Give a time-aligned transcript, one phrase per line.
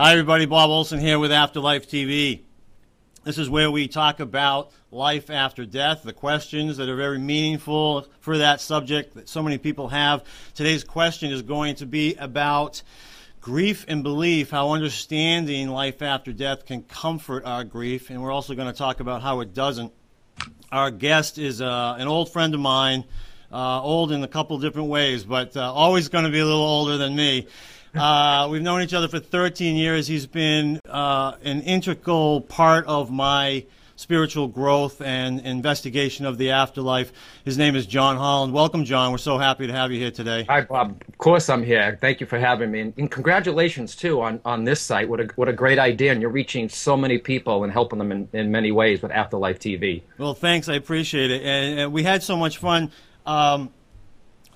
[0.00, 0.46] Hi, everybody.
[0.46, 2.42] Bob Olson here with Afterlife TV.
[3.24, 8.06] This is where we talk about life after death, the questions that are very meaningful
[8.20, 10.22] for that subject that so many people have.
[10.54, 12.80] Today's question is going to be about
[13.40, 18.54] grief and belief, how understanding life after death can comfort our grief, and we're also
[18.54, 19.92] going to talk about how it doesn't.
[20.70, 23.02] Our guest is uh, an old friend of mine,
[23.50, 26.60] uh, old in a couple different ways, but uh, always going to be a little
[26.60, 27.48] older than me.
[27.98, 30.06] Uh, we've known each other for 13 years.
[30.06, 33.64] He's been uh, an integral part of my
[33.96, 37.12] spiritual growth and investigation of the afterlife.
[37.44, 38.52] His name is John Holland.
[38.52, 39.10] Welcome, John.
[39.10, 40.44] We're so happy to have you here today.
[40.48, 41.02] Hi, Bob.
[41.08, 41.98] Of course, I'm here.
[42.00, 45.08] Thank you for having me, and, and congratulations too on, on this site.
[45.08, 48.12] What a what a great idea, and you're reaching so many people and helping them
[48.12, 50.02] in, in many ways with Afterlife TV.
[50.16, 50.68] Well, thanks.
[50.68, 52.92] I appreciate it, and, and we had so much fun.
[53.26, 53.70] Um,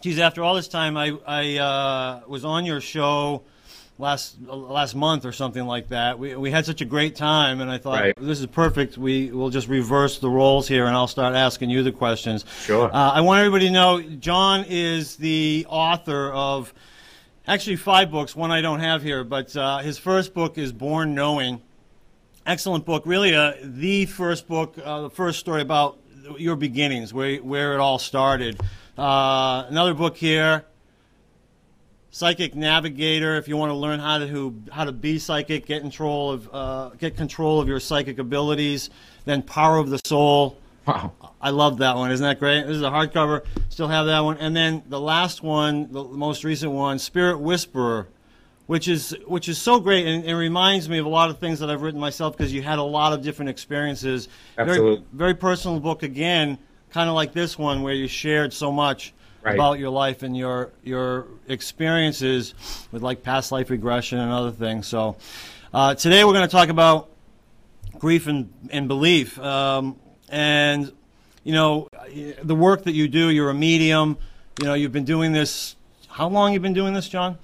[0.03, 3.43] geez, after all this time, I I uh, was on your show
[3.99, 6.19] last last month or something like that.
[6.19, 8.15] We we had such a great time, and I thought Right.
[8.19, 8.99] this is perfect.
[8.99, 12.45] We will just reverse the roles here, and I'll start asking you the questions.
[12.65, 12.95] Sure.
[12.95, 16.75] Uh, I want everybody to know John is the author of
[17.47, 18.35] actually five books.
[18.37, 21.63] One I don't have here, but uh, his first book is Born Knowing.
[22.45, 23.37] Excellent book, really.
[23.37, 25.99] Uh, the first book, uh, the first story about
[26.39, 28.61] your beginnings, where where it all started.
[28.97, 30.65] Uh, another book here,
[32.11, 33.37] Psychic Navigator.
[33.37, 36.51] If you want to learn how to who, how to be psychic, get control of
[36.53, 38.91] uh, get control of your psychic abilities.
[39.25, 40.59] Then Power of the Soul.
[40.87, 41.13] Wow.
[41.41, 42.11] I love that one.
[42.11, 42.67] Isn't that great?
[42.67, 43.45] This is a hardcover.
[43.69, 44.37] Still have that one.
[44.39, 48.09] And then the last one, the most recent one, Spirit Whisperer,
[48.67, 51.61] which is which is so great and it reminds me of a lot of things
[51.61, 54.29] that I've written myself because you had a lot of different experiences.
[54.57, 55.05] Very, Absolutely.
[55.13, 56.59] very personal book again,
[56.93, 59.13] kind of like this one where you shared so much
[59.45, 59.57] Right.
[59.57, 62.55] about your life and your your experiences
[62.93, 64.87] with like past life regression and other things.
[64.87, 65.17] So
[65.75, 67.09] uh, today we're going to talk about
[67.99, 69.39] grief and, and belief.
[69.41, 69.97] Um,
[70.29, 70.93] and,
[71.43, 71.89] you know,
[72.43, 74.17] the work that you do, you're a medium.
[74.61, 75.75] You know, you've been doing this.
[76.09, 77.37] How long you've been doing this, John?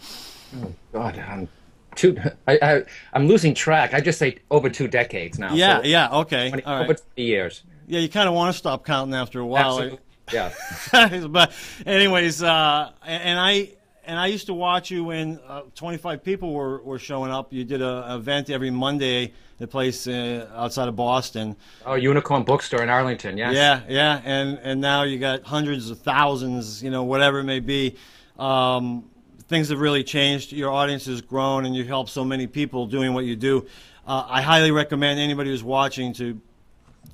[0.92, 1.48] God, I'm
[1.97, 2.16] two.
[2.47, 2.82] I, I
[3.12, 3.92] I'm losing track.
[3.92, 5.53] I just say over two decades now.
[5.53, 6.50] Yeah, so yeah, okay.
[6.50, 7.00] 20, All over right.
[7.16, 7.62] 20 years.
[7.88, 9.81] Yeah, you kind of want to stop counting after a while.
[9.81, 9.99] Absolutely.
[10.31, 10.53] Yeah.
[11.26, 11.53] but
[11.87, 13.71] anyways, uh, and I
[14.04, 17.50] and I used to watch you when uh, 25 people were, were showing up.
[17.50, 21.56] You did a event every Monday at a place uh, outside of Boston.
[21.87, 23.38] Oh, Unicorn Bookstore in Arlington.
[23.38, 23.54] Yes.
[23.54, 27.60] Yeah, yeah, and and now you got hundreds of thousands, you know, whatever it may
[27.60, 27.97] be.
[28.38, 29.09] Um,
[29.49, 30.53] things have really changed.
[30.53, 33.66] Your audience has grown, and you help so many people doing what you do.
[34.06, 36.41] Uh, I highly recommend anybody who's watching to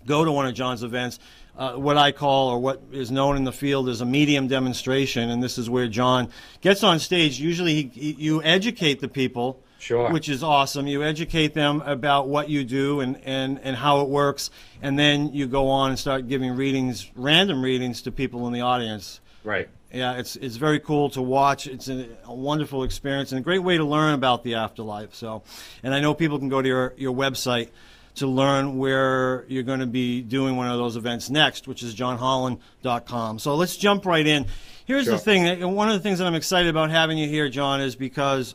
[0.07, 1.19] go to one of John's events.
[1.57, 5.31] Uh, what I call, or what is known in the field, as a medium demonstration,
[5.31, 6.31] and this is where John
[6.63, 7.39] gets on stage.
[7.39, 10.11] Usually, he, he, you educate the people, Sure.
[10.11, 10.89] which is awesome.
[10.89, 14.51] You educate them about what you do and, and, and how it works,
[14.83, 18.63] and then you go on and start giving readings, random readings to people in the
[18.63, 19.21] audience.
[19.45, 19.69] Right.
[19.93, 21.69] Yeah, it's it's very cool to watch.
[21.69, 25.15] It's a, a wonderful experience and a great way to learn about the afterlife.
[25.15, 25.45] So,
[25.85, 27.69] and I know people can go to your, your website
[28.17, 31.95] to learn where you're going to be doing one of those events next, which is
[31.95, 33.39] johnholland.com.
[33.39, 34.47] So let's jump right in.
[34.87, 37.81] Here's the thing, one of the things that I'm excited about having you here, John,
[37.81, 38.55] is because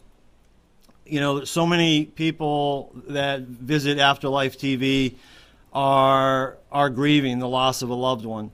[1.06, 5.16] you know so many people that visit Afterlife TV
[5.74, 8.52] are are grieving the loss of a loved one.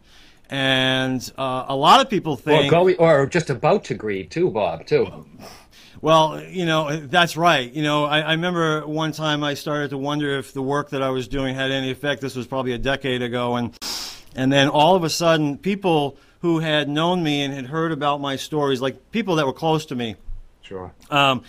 [0.49, 4.51] And uh, a lot of people Or think, going, or just about to grieve too,
[4.51, 4.85] Bob.
[4.85, 5.25] Too.
[6.05, 7.73] Well, you know, that's right.
[7.73, 11.01] You know, I, I remember one time I started to wonder if the work that
[11.01, 12.21] I was doing had any effect.
[12.21, 13.75] This was probably a decade ago, and
[14.35, 18.21] and then all of a sudden, people who had known me and had heard about
[18.21, 20.15] my stories, like people that were close to me,
[20.61, 20.93] Sure.
[21.09, 21.41] um,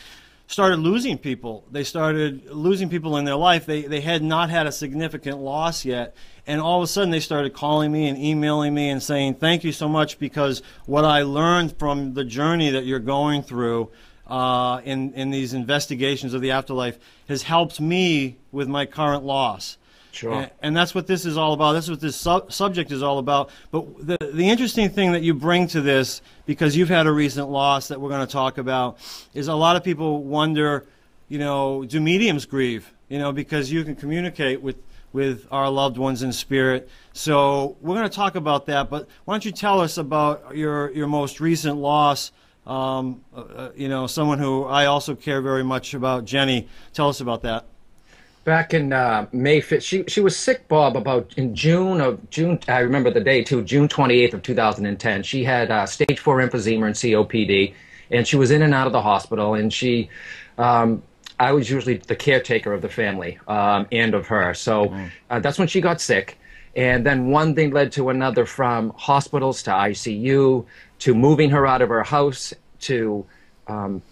[0.46, 1.62] started losing people.
[1.70, 3.66] They started losing people in their life.
[3.66, 6.16] They, they had not had a significant loss yet.
[6.46, 9.64] And all of a sudden, they started calling me and emailing me and saying, Thank
[9.64, 13.90] you so much because what I learned from the journey that you're going through
[14.26, 16.98] uh, in, in these investigations of the afterlife
[17.28, 19.78] has helped me with my current loss.
[20.12, 20.32] Sure.
[20.32, 21.74] And, and that's what this is all about.
[21.74, 23.50] That's what this sub- subject is all about.
[23.70, 27.50] But the, the interesting thing that you bring to this, because you've had a recent
[27.50, 28.96] loss that we're going to talk about,
[29.34, 30.86] is a lot of people wonder,
[31.28, 32.92] you know, do mediums grieve?
[33.08, 34.76] You know, because you can communicate with,
[35.12, 36.88] with our loved ones in spirit.
[37.12, 38.88] So we're going to talk about that.
[38.88, 42.32] But why don't you tell us about your, your most recent loss?
[42.66, 46.66] Um, uh, uh, you know, someone who I also care very much about, Jenny.
[46.92, 47.66] Tell us about that.
[48.44, 52.58] Back in uh, May 5th, she she was sick, Bob, about in June of June.
[52.68, 55.22] I remember the day too, June 28th of 2010.
[55.22, 57.74] She had uh, stage four emphysema and COPD,
[58.10, 59.54] and she was in and out of the hospital.
[59.54, 60.10] And she,
[60.58, 61.02] um,
[61.40, 64.54] I was usually the caretaker of the family um, and of her.
[64.54, 64.94] So
[65.28, 66.38] uh, that's when she got sick.
[66.76, 70.66] And then one thing led to another from hospitals to ICU
[71.00, 73.24] to moving her out of her house to
[73.66, 74.02] um,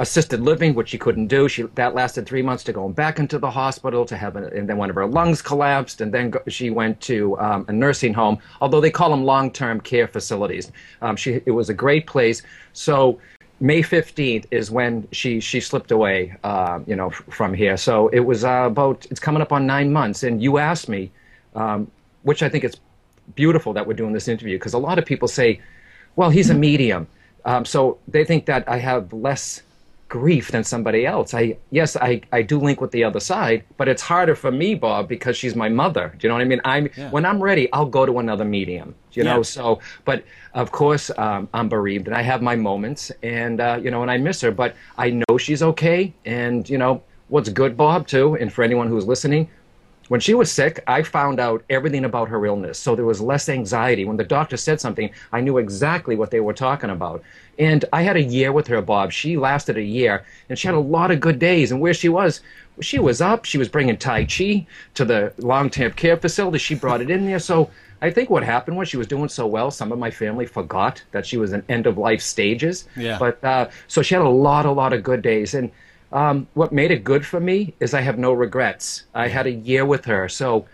[0.00, 1.46] assisted living, which she couldn't do.
[1.46, 4.68] She that lasted three months to going back into the hospital to have, a, and
[4.68, 8.14] then one of her lungs collapsed, and then go, she went to um, a nursing
[8.14, 8.38] home.
[8.60, 10.72] Although they call them long-term care facilities,
[11.02, 12.42] um, she it was a great place.
[12.72, 13.20] So.
[13.62, 17.76] May 15th is when she, she slipped away, uh, you know, from here.
[17.76, 20.22] So it was uh, about, it's coming up on nine months.
[20.22, 21.10] And you asked me,
[21.54, 21.90] um,
[22.22, 22.80] which I think it's
[23.34, 25.60] beautiful that we're doing this interview, because a lot of people say,
[26.20, 27.02] well, he's a medium.
[27.46, 29.62] Um, so they think that I have less
[30.10, 31.32] grief than somebody else.
[31.32, 34.74] I yes, I, I do link with the other side, but it's harder for me,
[34.74, 36.12] Bob, because she's my mother.
[36.18, 36.60] Do you know what I mean?
[36.74, 37.10] I'm Yeah.
[37.16, 38.94] when I'm ready, I'll go to another medium.
[39.16, 39.64] You know, so
[40.04, 40.18] but
[40.62, 44.10] of course um, I'm bereaved and I have my moments, and uh, you know, and
[44.10, 46.12] I miss her, but I know she's okay.
[46.26, 49.48] And you know, what's good, Bob, too, and for anyone who's listening,
[50.10, 52.80] when she was sick, I found out everything about her illness.
[52.80, 54.04] So there was less anxiety.
[54.04, 57.22] When the doctor said something, I knew exactly what they were talking about.
[57.60, 59.12] And I had a year with her, Bob.
[59.12, 61.70] She lasted a year, and she had a lot of good days.
[61.70, 62.40] And where she was,
[62.80, 63.44] she was up.
[63.44, 66.58] She was bringing Tai Chi to the long term care facility.
[66.58, 67.38] She brought it in there.
[67.38, 67.70] So
[68.02, 71.04] I think what happened was she was doing so well, some of my family forgot
[71.12, 72.88] that she was in end of life stages.
[72.96, 73.16] Yeah.
[73.16, 75.54] But uh, so she had a lot, a lot of good days.
[75.54, 75.70] And
[76.12, 79.04] um, what made it good for me is I have no regrets.
[79.14, 80.66] I had a year with her, so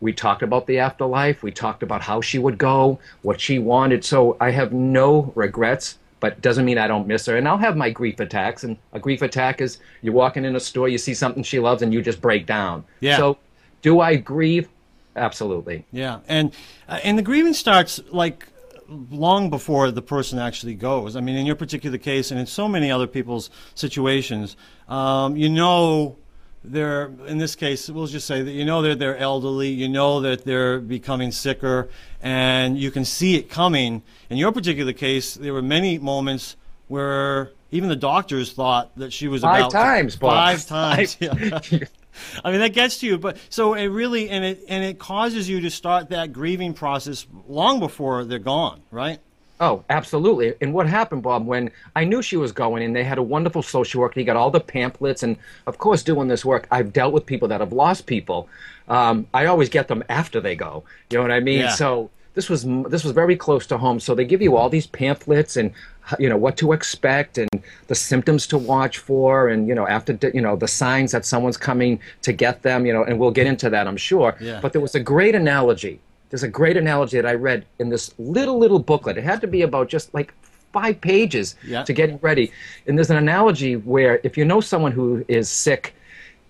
[0.00, 1.42] we talked about the afterlife.
[1.42, 4.04] We talked about how she would go, what she wanted.
[4.04, 7.36] So I have no regrets, but doesn't mean I don't miss her.
[7.36, 8.62] And I'll have my grief attacks.
[8.62, 11.82] And a grief attack is you're walking in a store, you see something she loves,
[11.82, 12.84] and you just break down.
[13.00, 13.16] Yeah.
[13.16, 13.38] So
[13.82, 14.68] do I grieve?
[15.16, 15.84] Absolutely.
[15.90, 16.54] Yeah, and
[16.88, 18.46] uh, and the grieving starts like
[18.88, 21.16] long before the person actually goes.
[21.16, 24.56] I mean, in your particular case, and in so many other people's situations,
[24.88, 26.16] um, you know,
[26.64, 27.88] they're in this case.
[27.88, 29.68] We'll just say that you know that they're elderly.
[29.68, 31.88] You know that they're becoming sicker,
[32.22, 34.02] and you can see it coming.
[34.28, 36.56] In your particular case, there were many moments
[36.88, 41.16] where even the doctors thought that she was Five about to- times, Five times.
[42.44, 45.48] I mean that gets to you, but so it really and it and it causes
[45.48, 49.18] you to start that grieving process long before they're gone, right?
[49.60, 50.54] Oh, absolutely.
[50.60, 53.62] And what happened, Bob, when I knew she was going and they had a wonderful
[53.62, 55.24] social worker, he got all the pamphlets.
[55.24, 55.36] And
[55.66, 58.48] of course, doing this work, I've dealt with people that have lost people.
[58.88, 60.84] Um, I always get them after they go.
[61.10, 61.60] You know what I mean?
[61.60, 61.70] Yeah.
[61.70, 63.98] So this was this was very close to home.
[63.98, 65.72] So they give you all these pamphlets and
[66.18, 67.48] you know what to expect and
[67.88, 71.56] the symptoms to watch for and you know after you know the signs that someone's
[71.56, 72.86] coming to get them.
[72.86, 74.36] You know, and we'll get into that, I'm sure.
[74.40, 74.60] Yeah.
[74.62, 76.00] But there was a great analogy
[76.30, 79.16] there's a great analogy that I read in this little little booklet.
[79.16, 80.34] It had to be about just like
[80.72, 81.84] five pages Yeah.
[81.84, 82.52] to get ready.
[82.86, 85.94] And there's an analogy where if you know someone who is sick,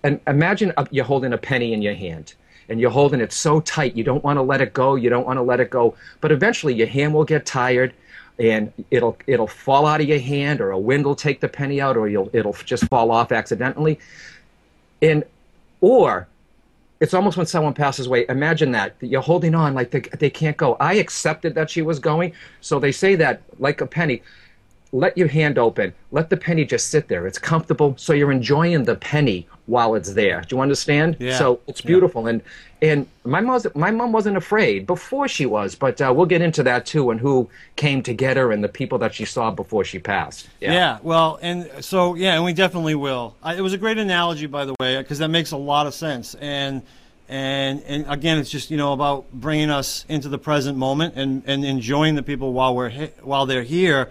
[0.03, 2.33] and imagine you're holding a penny in your hand.
[2.67, 4.93] And you're holding it so tight, you don't want to let it go.
[4.95, 5.95] You don't want to let it go.
[6.21, 7.93] But eventually, your hand will get tired,
[8.39, 11.81] and it'll it'll fall out of your hand, or a wind will take the penny
[11.81, 13.99] out, or you'll it'll just fall off accidentally.
[15.01, 15.23] And
[15.81, 16.27] or
[16.99, 18.25] it's almost when someone passes away.
[18.27, 20.75] Imagine that, that you're holding on like they, they can't go.
[20.79, 24.21] I accepted that she was going, so they say that like a penny.
[24.91, 25.93] Let your hand open.
[26.11, 27.27] Let the penny just sit there.
[27.27, 30.41] It's comfortable, so you're enjoying the penny while it's there.
[30.41, 31.15] Do you understand?
[31.19, 31.37] Yeah.
[31.37, 32.41] So it's beautiful, and
[32.81, 36.63] and my mom my mom wasn't afraid before she was, but uh, we'll get into
[36.63, 39.83] that too, and who came to get her, and the people that she saw before
[39.83, 40.47] she passed.
[40.61, 40.99] Yeah.
[41.03, 43.35] well, and so yeah, and we definitely will.
[43.43, 45.93] I, it was a great analogy, by the way, because that makes a lot of
[45.93, 46.35] sense.
[46.35, 46.81] And
[47.27, 51.43] and and again, it's just you know about bringing us into the present moment and
[51.47, 54.09] and enjoying the people while we're while they're here.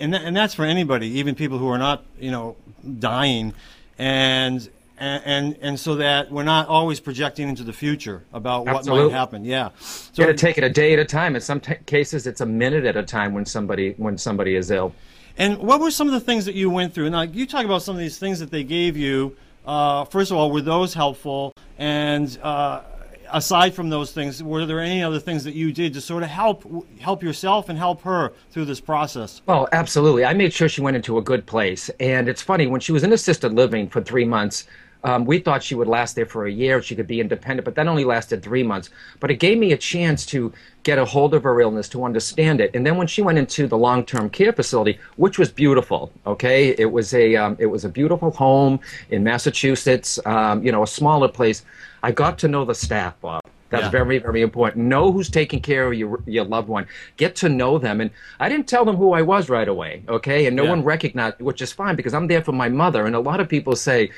[0.00, 2.56] And that, and that's for anybody, even people who are not you know
[2.98, 3.52] dying,
[3.98, 4.68] and.
[5.00, 9.12] And, and and so that we're not always projecting into the future about what Absolutely.
[9.12, 9.44] might happen.
[9.44, 9.70] Yeah.
[9.78, 11.36] So you got to take it a day at a time.
[11.36, 14.70] In some t- cases, it's a minute at a time when somebody when somebody is
[14.70, 14.92] ill.
[15.36, 17.10] And what were some of the things that you went through?
[17.10, 19.36] Now, you talk about some of these things that they gave you.
[19.64, 21.52] Uh, first of all, were those helpful?
[21.78, 22.82] And uh,
[23.30, 26.28] aside from those things, were there any other things that you did to sort of
[26.28, 26.64] help
[26.98, 29.42] help yourself and help her through this process?
[29.46, 30.24] Well, absolutely.
[30.24, 31.88] I made sure she went into a good place.
[32.00, 34.66] And it's funny, when she was in assisted living for three months,
[35.04, 36.82] um, we thought she would last there for a year.
[36.82, 38.90] She could be independent, but that only lasted three months.
[39.20, 40.52] But it gave me a chance to
[40.82, 42.70] get a hold of her illness, to understand it.
[42.74, 46.90] And then when she went into the long-term care facility, which was beautiful, okay, it
[46.90, 51.28] was a um, it was a beautiful home in Massachusetts, um, you know, a smaller
[51.28, 51.64] place.
[52.02, 53.42] I got to know the staff, Bob.
[53.70, 53.90] That's Yeah.
[53.90, 54.86] very, very important.
[54.86, 56.86] Know who's taking care of your your loved one.
[57.18, 58.00] Get to know them.
[58.00, 60.46] And I didn't tell them who I was right away, okay?
[60.46, 60.70] And no Yeah.
[60.70, 63.04] one recognized, which is fine because I'm there for my mother.
[63.06, 64.10] And a lot of people say,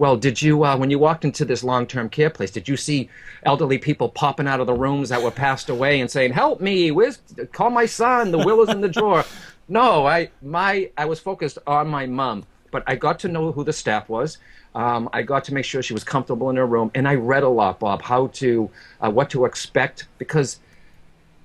[0.00, 3.10] "Well, did you uh, when you walked into this long-term care place, did you see
[3.42, 6.90] elderly people popping out of the rooms that were passed away and saying, "Help me!
[6.90, 7.18] Where's
[7.52, 8.30] call my son?
[8.30, 9.24] The will is in the drawer."
[9.68, 13.62] No, I my I was focused on my mom, but I got to know who
[13.62, 14.38] the staff was.
[14.74, 17.44] Um, I got to make sure she was comfortable in her room, and I read
[17.44, 18.68] a lot, Bob, how to,
[19.00, 20.58] uh, what to expect, because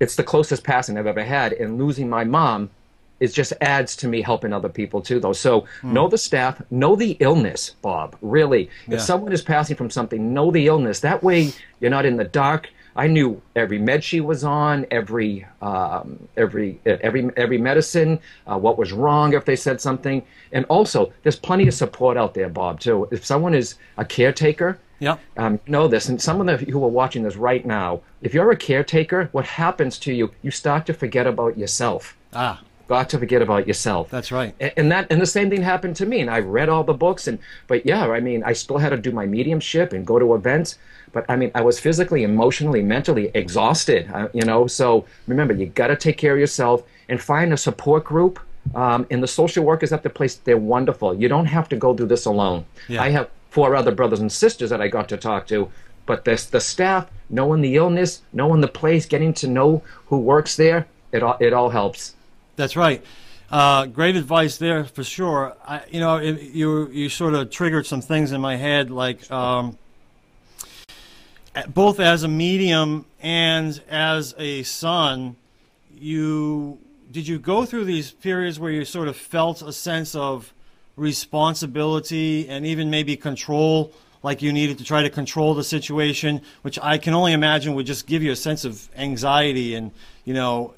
[0.00, 2.70] it's the closest passing I've ever had, and losing my mom
[3.20, 5.32] is just adds to me helping other people too, though.
[5.32, 8.16] So know the staff, know the illness, Bob.
[8.20, 8.96] Really, Yeah.
[8.96, 11.00] if someone is passing from something, know the illness.
[11.00, 12.68] That way, you're not in the dark.
[12.98, 18.78] I knew every med she was on, every um, every every every medicine, uh, what
[18.78, 22.80] was wrong if they said something, and also there's plenty of support out there, Bob.
[22.80, 23.06] Too.
[23.10, 25.20] If someone is a caretaker, Yep.
[25.36, 28.50] um, know this, and some of the who are watching this right now, if you're
[28.50, 30.30] a caretaker, what happens to you?
[30.42, 32.16] You start to forget about yourself.
[32.32, 34.10] Ah, Got to forget about yourself.
[34.10, 34.54] that's right.
[34.76, 37.26] And that and the same thing happened to me and i read all the books
[37.26, 40.34] and but yeah i mean i still had to do my mediumship and go to
[40.34, 40.78] events
[41.12, 45.66] but i mean i was physically emotionally mentally exhausted uh, you know so remember you
[45.66, 48.38] got to take care of yourself and find a support group
[48.74, 51.94] um, and the social workers at the place they're wonderful you don't have to go
[51.94, 53.02] through this alone Yeah.
[53.02, 55.70] i have four other brothers and sisters that i got to talk to
[56.06, 60.56] but this the staff knowing the illness knowing the place getting to know who works
[60.56, 62.14] there it all it all helps
[62.56, 63.04] That's right.
[63.50, 65.56] Uh, great advice there for sure.
[65.66, 69.30] I, you know, it, you you sort of triggered some things in my head, like
[69.30, 69.78] um,
[71.68, 75.36] both as a medium and as a son.
[75.94, 76.78] You
[77.12, 80.52] did you go through these periods where you sort of felt a sense of
[80.96, 86.78] responsibility and even maybe control, like you needed to try to control the situation, which
[86.82, 89.92] I can only imagine would just give you a sense of anxiety and
[90.24, 90.74] you know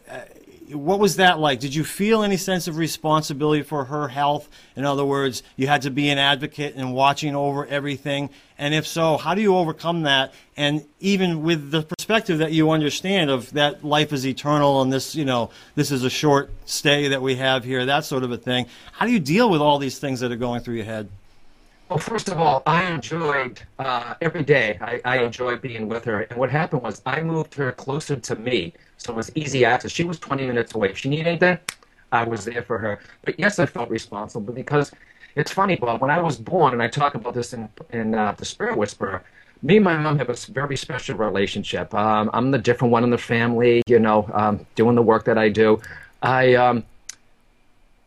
[0.74, 1.60] what was that like?
[1.60, 4.48] Did you feel any sense of responsibility for her health?
[4.76, 8.30] In other words, you had to be an advocate and watching over everything.
[8.58, 10.34] And if so, how do you overcome that?
[10.56, 15.14] And even with the perspective that you understand of that life is eternal and this,
[15.14, 18.36] you know, this is a short stay that we have here, that sort of a
[18.38, 18.66] thing.
[18.92, 21.08] How do you deal with all these things that are going through your head?
[21.88, 24.78] Well, first of all, I enjoyed uh, every day.
[24.80, 26.20] I, I enjoyed being with her.
[26.22, 29.90] And what happened was I moved her closer to me, so it was easy access.
[29.90, 30.90] She was 20 minutes away.
[30.90, 31.58] If she needed anything,
[32.12, 33.00] I was there for her.
[33.24, 34.92] But yes, I felt responsible because
[35.34, 36.00] it's funny, Bob.
[36.00, 39.22] When I was born, and I talk about this in in uh, the Spirit Whisperer,
[39.62, 41.94] me and my mom have a very special relationship.
[41.94, 45.38] Um, I'm the different one in the family, you know, um, doing the work that
[45.38, 45.80] I do.
[46.22, 46.84] I um,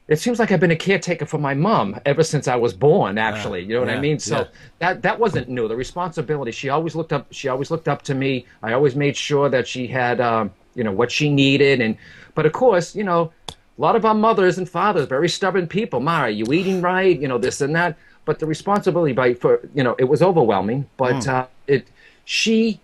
[0.07, 3.17] it seems like I've been a caretaker for my mom ever since I was born.
[3.17, 4.19] Actually, you know what yeah, I mean.
[4.19, 4.47] So yeah.
[4.79, 5.69] that that wasn't new.
[5.69, 6.51] The responsibility.
[6.51, 7.27] She always looked up.
[7.31, 8.45] She always looked up to me.
[8.61, 11.81] I always made sure that she had, um, you know, what she needed.
[11.81, 11.97] And
[12.35, 15.99] but of course, you know, a lot of our mothers and fathers, very stubborn people.
[15.99, 17.19] Ma, are you eating right?
[17.19, 17.97] You know, this and that.
[18.25, 20.87] But the responsibility by for you know, it was overwhelming.
[20.97, 21.87] But uh, it
[22.25, 22.79] she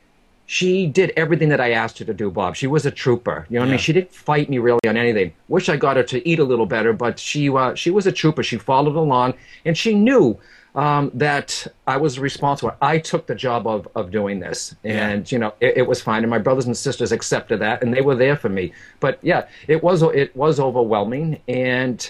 [0.49, 2.55] she did everything that I asked her to do, Bob.
[2.55, 3.45] She was a trooper.
[3.49, 3.79] You know what I mean?
[3.79, 5.33] She didn't fight me really on anything.
[5.49, 8.11] Wish I got her to eat a little better, but she uh, she was a
[8.11, 8.43] trooper.
[8.43, 9.33] She followed along,
[9.65, 10.39] and she knew
[10.77, 12.73] um, that I was responsible.
[12.81, 16.23] I took the job of, of doing this, and you know it, it was fine.
[16.23, 18.71] And my brothers and sisters accepted that, and they were there for me.
[18.99, 22.09] But yeah, it was it was overwhelming, and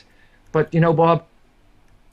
[0.52, 1.24] but you know, Bob,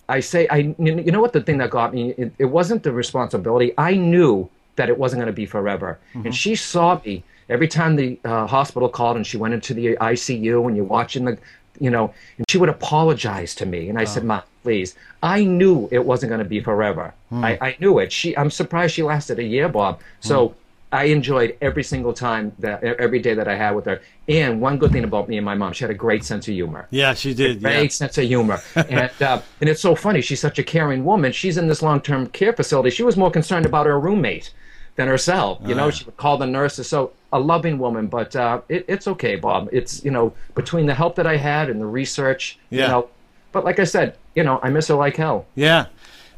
[0.09, 2.93] I say I you know what the thing that got me it, it wasn't the
[2.93, 3.75] responsibility.
[3.77, 7.97] I knew that it wasn't going to be forever, and she saw me every time
[7.97, 11.37] the uh, hospital called and she went into the ICU and you're watching the
[11.81, 14.27] you know and she would apologize to me and I said, oh.
[14.27, 17.15] "Ma, please." I knew it wasn't going to be forever.
[17.31, 17.45] Hmm.
[17.45, 18.13] I, I knew it.
[18.13, 19.99] She I'm surprised she lasted a year, Bob.
[19.99, 20.29] Hmm.
[20.29, 20.55] So.
[20.93, 24.01] I enjoyed every single time that every day that I had with her.
[24.29, 26.55] And one good thing about me and my mom, she had a great sense of
[26.55, 27.61] humor Yeah, she did.
[27.61, 27.89] great Yeah.
[27.89, 28.61] sense of humor.
[28.77, 30.21] and uh, and it's so funny.
[30.21, 31.33] She's such a caring woman.
[31.33, 32.91] She's in this long term care facility.
[32.91, 34.53] She was more concerned about her roommate
[34.95, 35.59] than herself.
[35.65, 35.79] You ah.
[35.79, 36.89] know, she would call the nurses.
[36.89, 39.69] So a loving woman, but uh, it, it's okay, Bob.
[39.73, 42.59] It's you know between the help that I had and the research.
[42.71, 42.83] Yeah.
[42.83, 43.09] You know,
[43.51, 45.45] but like I said, you know, I miss her like hell.
[45.57, 45.87] Yeah,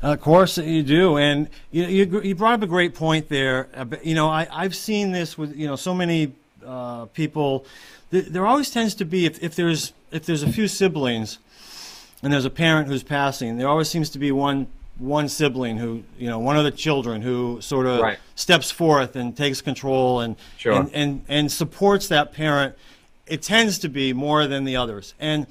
[0.01, 3.69] of course you do, and you you, you brought up a great point there.
[3.75, 6.33] Uh, You know, I I've seen this with you know so many
[6.67, 7.67] uh, people.
[8.11, 11.39] There, there always tends to be if, if there's if there's a few siblings,
[12.23, 14.67] and there's a parent who's passing, there always seems to be one
[14.99, 18.19] one sibling who you know one of the children who sort of Right.
[18.35, 20.73] steps forth and takes control and, Sure.
[20.73, 22.75] and and and supports that parent.
[23.27, 25.47] It tends to be more than the others, and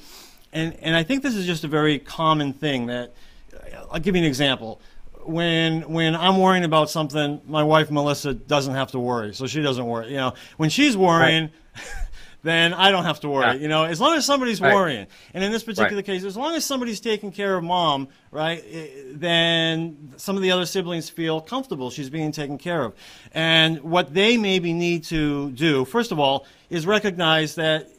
[0.54, 3.14] and and I think this is just a very common thing that
[3.54, 4.80] uh, I'll give you an example.
[5.26, 9.62] when when I'm worrying about something, my wife Melissa doesn't have to worry, so she
[9.62, 10.10] doesn't worry.
[10.10, 11.50] You know, when she's worrying.
[12.46, 13.46] Then I don't have to worry.
[13.46, 13.54] Yeah.
[13.54, 14.74] You know, as long as somebody's Right.
[14.74, 16.06] worrying, and in this particular Right.
[16.06, 20.52] case, as long as somebody's taking care of mom, right, eh, then some of the
[20.52, 22.94] other siblings feel comfortable she's being taken care of.
[23.34, 27.90] And what they maybe need to do, first of all, is recognize that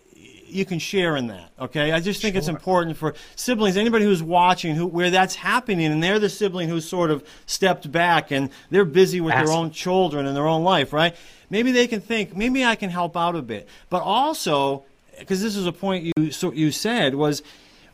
[0.48, 1.50] you can share in that.
[1.60, 5.86] Okay, I just think it's important for siblings, anybody who's watching, who where that's happening,
[5.86, 9.70] and they're the sibling who's sort of stepped back and they're busy with their own
[9.70, 11.14] children and their own life, right?
[11.50, 14.84] Maybe they can think, maybe I can help out a bit, but also
[15.18, 17.42] because this is a point you so you said was,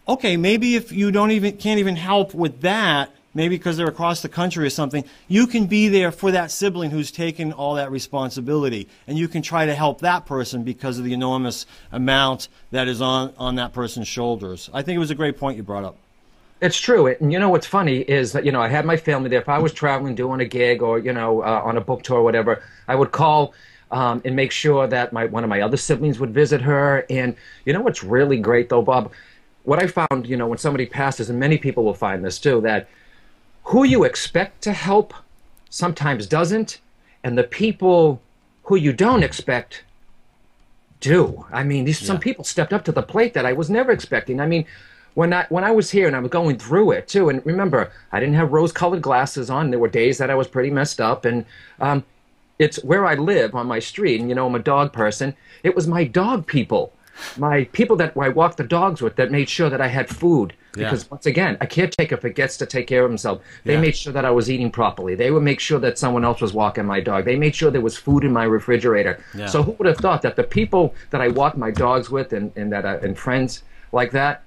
[0.09, 4.23] okay, maybe if you don't even can't even help with that, maybe because they're across
[4.23, 7.91] the country or something, you can be there for that sibling who's taken all that
[7.91, 12.89] responsibility, and you can try to help that person because of the enormous amount that
[12.89, 14.71] is on on that person's shoulders.
[14.73, 15.97] I think it was a great point you brought up.
[16.61, 17.09] It's true.
[17.09, 19.41] And you know what's funny is that, you know, I had my family there.
[19.41, 22.19] If I was traveling, doing a gig or, you know, uh, on a book tour
[22.19, 23.53] or whatever, I would call
[23.91, 27.05] um, and make sure that my one of my other siblings would visit her.
[27.11, 27.35] And
[27.65, 29.13] you know what's really great, though, Bob?
[29.65, 32.61] What I found, you know, when somebody passes, and many people will find this too,
[32.61, 32.89] that
[33.65, 35.15] who you expect to help
[35.71, 36.81] sometimes doesn't.
[37.25, 38.21] And the people
[38.65, 39.85] who you don't expect
[41.01, 41.45] do.
[41.53, 44.41] I mean, these some people stepped up to the plate that I was never expecting.
[44.41, 44.65] I mean,
[45.15, 47.93] when I when I was here and I was going through it too, and remember,
[48.13, 49.71] I didn't have rose-colored glasses on.
[49.71, 51.45] There were days that I was pretty messed up, and
[51.81, 52.05] um,
[52.59, 55.35] it's where I live on my street, and you know, I'm a dog person.
[55.63, 56.93] It was my dog people,
[57.37, 60.55] my people that I walked the dogs with, that made sure that I had food.
[60.75, 60.85] Yeah.
[60.85, 63.43] Because once again, a caretaker forgets to take care of himself.
[63.65, 63.81] They Yeah.
[63.81, 65.15] made sure that I was eating properly.
[65.15, 67.27] They would make sure that someone else was walking my dog.
[67.27, 69.19] They made sure there was food in my refrigerator.
[69.35, 69.47] Yeah.
[69.47, 72.53] So who would have thought that the people that I walked my dogs with and,
[72.57, 74.43] and that I, and friends like that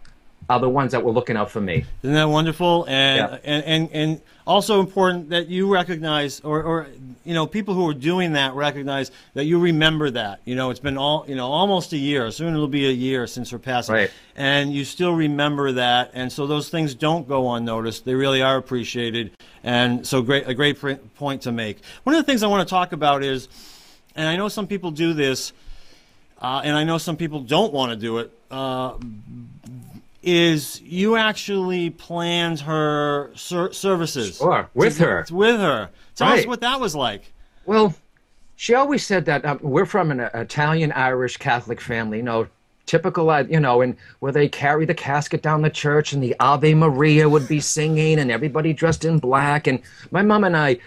[0.49, 1.85] are the ones that were looking out for me.
[2.03, 2.85] Isn't that wonderful?
[2.87, 3.37] And Yeah.
[3.43, 6.87] and, and and also important that you recognize, or, or
[7.23, 10.41] you know, people who are doing that recognize that you remember that.
[10.45, 12.29] You know, it's been all you know almost a year.
[12.29, 14.11] Soon it'll be a year since her passing, Right.
[14.35, 16.11] and you still remember that.
[16.13, 18.05] And so those things don't go unnoticed.
[18.05, 19.31] They really are appreciated.
[19.63, 20.77] And so great, a great
[21.15, 21.79] point to make.
[22.03, 23.47] One of the things I want to talk about is,
[24.15, 25.53] and I know some people do this,
[26.39, 28.31] uh, and I know some people don't want to do it.
[28.51, 28.93] Uh,
[30.25, 34.37] is you actually planned her ser- services.
[34.37, 35.25] Sure, with To- her.
[35.31, 35.89] With her.
[36.15, 37.31] Tell us what that was like.
[37.65, 37.93] Well,
[38.55, 42.47] she always said that um, we're from an uh, Italian Irish Catholic family, you know,
[42.85, 46.35] typical, uh, you know, and where they carry the casket down the church and the
[46.39, 49.67] Ave Maria would be singing and everybody dressed in black.
[49.67, 50.77] And my mom and I,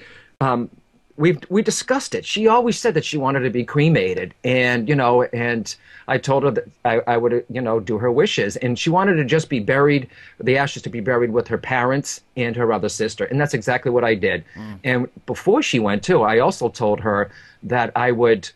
[0.41, 0.71] um,
[1.19, 2.25] we we discussed it.
[2.25, 5.75] She always said that she wanted to be cremated, and you know, and
[6.07, 9.17] I told her that I, I would, you know, do her wishes, and she wanted
[9.17, 10.09] to just be buried,
[10.41, 13.91] the ashes to be buried with her parents and her other sister, and that's exactly
[13.91, 14.45] what I did.
[14.55, 14.79] Mm.
[14.85, 17.31] And before she went too, I also told her
[17.65, 18.49] that I would.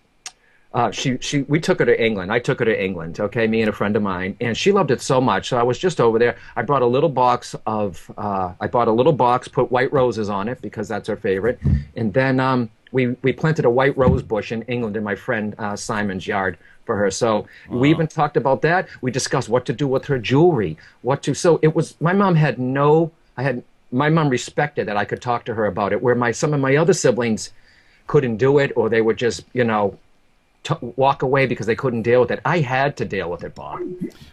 [0.75, 2.33] Uh, she she we took her to England.
[2.33, 3.21] I took her to England.
[3.21, 5.49] Okay, me and a friend of mine, and she loved it so much.
[5.51, 6.37] So I was just over there.
[6.57, 10.31] I brought a little box of uh, I bought a little box, put white roses
[10.31, 11.59] on it because that's her favorite,
[11.97, 15.55] and then um, we we planted a white rose bush in England in my friend
[15.59, 17.11] uh, Simon's yard for her.
[17.11, 18.89] So we even talked about that.
[19.03, 21.35] We discussed what to do with her jewelry, what to.
[21.35, 23.13] So it was my mom had no.
[23.37, 26.03] I had my mom respected that I could talk to her about it.
[26.03, 27.53] Where my some of my other siblings
[28.07, 29.99] couldn't do it, or they would just you know
[30.63, 32.41] t- walk away because they couldn't deal with it.
[32.45, 33.81] I had to deal with it, Bob.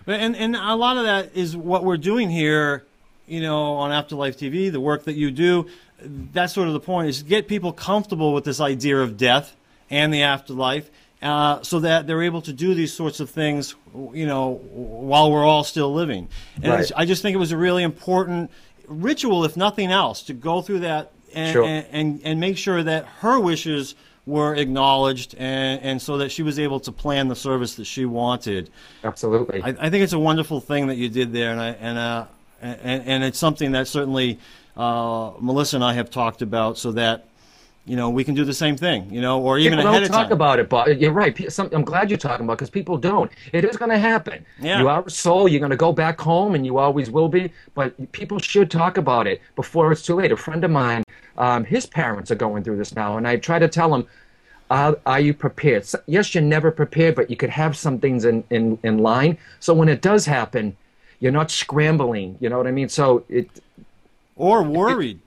[0.07, 2.85] And, and a lot of that is what we're doing here,
[3.27, 5.67] you know, on Afterlife TV, the work that you do.
[6.01, 9.55] That's sort of the point is get people comfortable with this idea of death
[9.89, 10.89] and the afterlife.
[11.21, 13.75] Uh, so that they're able to do these sorts of things,
[14.13, 16.29] you know, while we're all still living.
[16.63, 16.91] And Right.
[16.95, 18.49] I just think it was a really important
[18.87, 21.65] ritual, if nothing else, to go through that and, Sure.
[21.65, 23.95] and, and, and make sure that her wishes
[24.29, 28.05] were acknowledged and, and so that she was able to plan the service that she
[28.05, 28.69] wanted.
[29.03, 29.61] Absolutely.
[29.63, 32.25] I, I think it's a wonderful thing that you did there, and I, and, uh,
[32.61, 34.39] and and it's something that certainly
[34.77, 37.28] uh, Melissa and I have talked about, so that
[37.85, 40.09] you know we can do the same thing, you know, or even People ahead don't
[40.09, 40.33] of talk time.
[40.33, 41.51] about it, but You're right.
[41.51, 43.31] Some- I'm glad you're talking about because people don't.
[43.51, 44.45] It is going to happen.
[44.59, 44.79] Yeah.
[44.79, 45.47] You are a soul.
[45.47, 47.51] You're going to go back home, and you always will be.
[47.73, 50.31] But people should talk about it before it's too late.
[50.31, 51.03] A friend of mine,
[51.37, 54.05] um, his parents are going through this now, and I try to tell him,
[54.69, 55.81] uh, "Are you prepared?
[55.83, 59.37] S- Yes, you're never prepared, but you could have some things in, in in line.
[59.59, 60.75] So when it does happen,
[61.19, 62.37] you're not scrambling.
[62.39, 62.89] You know what I mean?
[62.89, 63.49] So it.
[64.35, 65.19] or worried.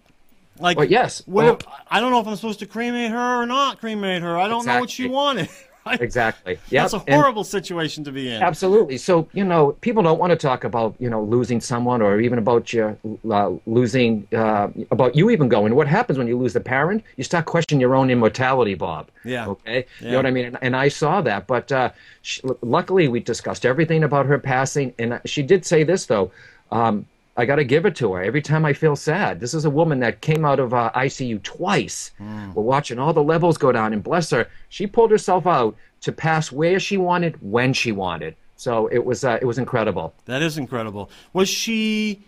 [0.59, 1.23] Like, Well, yes.
[1.27, 1.61] what Well- if,
[1.91, 4.39] I don't know if I'm supposed to cremate her or not cremate her.
[4.39, 5.49] I don't know what she wanted.
[5.85, 6.01] Right?
[6.01, 6.59] Exactly.
[6.71, 6.83] Yeah.
[6.83, 8.41] That's a And- horrible situation to be in.
[8.41, 8.99] Absolutely.
[8.99, 12.39] So, you know, people don't want to talk about, you know, losing someone or even
[12.39, 12.97] about your
[13.29, 15.75] uh, losing, uh, about you even going.
[15.75, 17.03] What happens when you lose a parent?
[17.17, 19.09] You start questioning your own immortality, Bob.
[19.25, 19.49] Yeah.
[19.49, 19.87] Okay.
[20.01, 20.05] Yeah.
[20.07, 20.45] You know what I mean?
[20.45, 21.49] And, and I saw that.
[21.49, 21.91] But uh,
[22.23, 24.95] sh luckily, we discussed everything about her passing.
[25.01, 26.31] And she did say this, though.
[26.71, 28.23] Um, I got to give it to her.
[28.23, 31.43] Every time I feel sad, this is a woman that came out of uh, ICU
[31.43, 32.11] twice.
[32.19, 32.53] Hmm.
[32.53, 36.13] We're watching all the levels go down, and bless her, she pulled herself out to
[36.13, 38.37] pass where she wanted, when she wanted.
[38.57, 40.15] So it was uh, it was incredible.
[40.27, 41.11] That is incredible.
[41.33, 42.23] Was she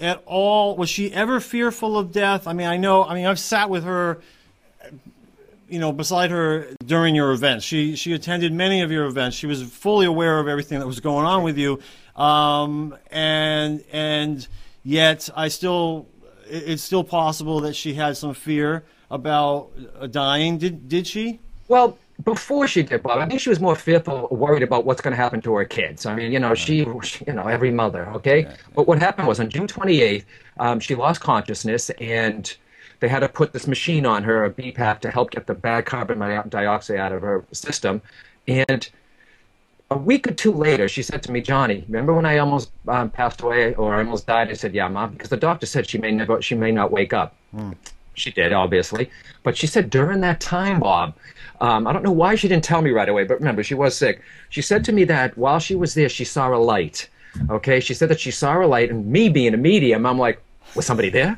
[0.00, 0.76] at all?
[0.76, 2.46] Was she ever fearful of death?
[2.46, 3.04] I mean, I know.
[3.04, 4.20] I mean, I've sat with her,
[5.68, 7.64] you know, beside her during your events.
[7.64, 9.36] She she attended many of your events.
[9.36, 11.80] She was fully aware of everything that was going on with you,
[12.14, 14.46] um, and and
[14.82, 16.08] yet I still,
[16.48, 20.58] it's still possible that she had some fear about uh, dying.
[20.58, 21.40] Did did she?
[21.68, 25.12] Well, before she did, Bob, I think she was more fearful, worried about what's going
[25.12, 26.06] to happen to her kids.
[26.06, 28.48] I mean, you know, she, you know, every mother, okay?
[28.74, 30.24] But what happened was on June 28th,
[30.58, 32.56] um, she lost consciousness and
[33.00, 35.86] they had to put this machine on her, a BPAP, to help get the bad
[35.86, 36.18] carbon
[36.48, 38.00] dioxide out of her system.
[38.48, 38.88] And
[39.90, 43.10] a week or two later, she said to me, Johnny, remember when I almost um,
[43.10, 44.50] passed away or I almost died?
[44.50, 47.12] I said, yeah, mom, because the doctor said she may never, she may not wake
[47.12, 47.36] up.
[48.14, 49.10] She did, obviously.
[49.42, 51.14] But she said during that time, Bob,
[51.60, 53.96] um, I don't know why she didn't tell me right away, but remember, she was
[53.96, 54.22] sick.
[54.48, 57.08] She said to me that while she was there, she saw a light.
[57.50, 57.78] Okay?
[57.78, 60.42] She said that she saw a light, and me being a medium, I'm like,
[60.76, 61.36] was somebody there?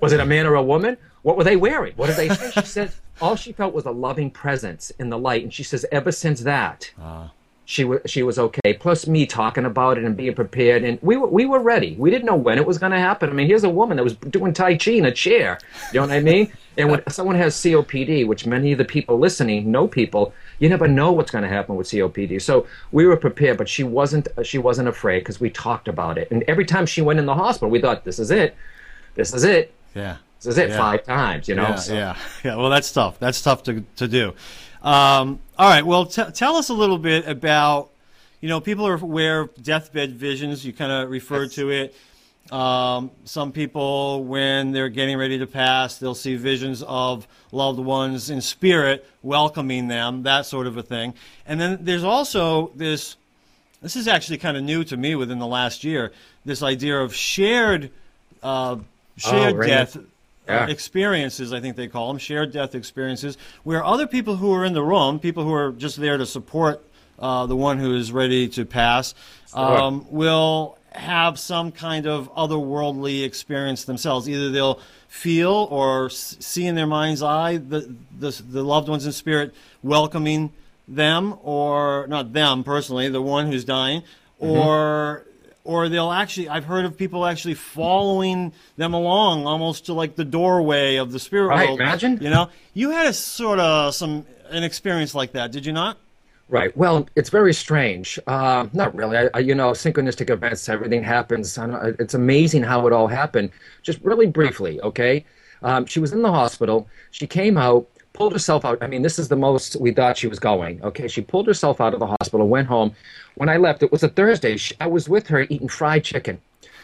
[0.00, 0.96] was it a man or a woman?
[1.22, 1.94] What were they wearing?
[1.96, 2.50] What did they say?
[2.50, 5.42] She said all she felt was a loving presence in the light.
[5.42, 7.30] And she says, ever since that, ah.
[7.64, 8.74] she was she was okay.
[8.74, 11.94] Plus me talking about it and being prepared, and we were we were ready.
[11.98, 13.30] We didn't know when it was going to happen.
[13.30, 15.58] I mean, here's a woman that was doing tai chi in a chair.
[15.92, 16.52] You know what I mean?
[16.76, 20.88] And when someone has COPD, which many of the people listening know people, you never
[20.88, 22.42] know what's going to happen with COPD.
[22.42, 26.30] So we were prepared, but she wasn't she wasn't afraid because we talked about it.
[26.30, 28.56] And every time she went in the hospital, we thought, this is it,
[29.14, 30.16] this is it, Yeah.
[30.40, 30.78] this is it, Yeah.
[30.78, 31.48] five times.
[31.48, 31.62] You know?
[31.62, 32.56] Yeah, So- yeah, yeah.
[32.56, 33.18] Well, that's tough.
[33.18, 34.34] That's tough to to do.
[34.82, 35.84] Um, all right.
[35.84, 37.90] Well, t- tell us a little bit about.
[38.40, 40.66] You know, people are aware of deathbed visions.
[40.66, 41.94] You kind of referred to it.
[42.52, 48.28] Um, some people, when they're getting ready to pass, they'll see visions of loved ones
[48.28, 51.14] in spirit welcoming them, that sort of a thing.
[51.46, 53.16] And then there's also this.
[53.80, 56.12] This is actually kind of new to me within the last year.
[56.44, 57.90] This idea of shared,
[58.42, 58.76] uh,
[59.16, 59.68] shared right.
[59.68, 59.96] death
[60.46, 60.66] Yeah.
[60.66, 64.74] experiences, I think they call them, shared death experiences, where other people who are in
[64.74, 66.84] the room, people who are just there to support
[67.18, 69.14] uh, the one who is ready to pass,
[69.54, 74.28] um, will have some kind of otherworldly experience themselves.
[74.28, 79.12] Either they'll feel or see in their mind's eye the, the, the loved ones in
[79.12, 80.52] spirit welcoming
[80.86, 84.02] them, or not them personally, the one who's dying,
[84.38, 85.24] or
[85.64, 90.24] or they'll actually i've heard of people actually following them along almost to like the
[90.24, 92.18] doorway of the spirit Right, world imagine.
[92.20, 95.98] you know you had a sort of some an experience like that did you not
[96.50, 96.76] Right.
[96.76, 98.18] Well, it's very strange.
[98.26, 99.16] Uh, not really.
[99.16, 101.58] I, I, you know, synchronistic events, everything happens.
[101.98, 103.50] It's amazing how it all happened.
[103.82, 105.24] Just really briefly, okay?
[105.62, 106.86] Um, she was in the hospital.
[107.12, 108.78] She came out, pulled herself out.
[108.80, 110.82] I mean, this is the most we thought she was going.
[110.82, 112.94] Okay, she pulled herself out of the hospital, went home.
[113.34, 114.56] When I left, it was a Thursday.
[114.56, 116.40] She, I was with her eating fried chicken.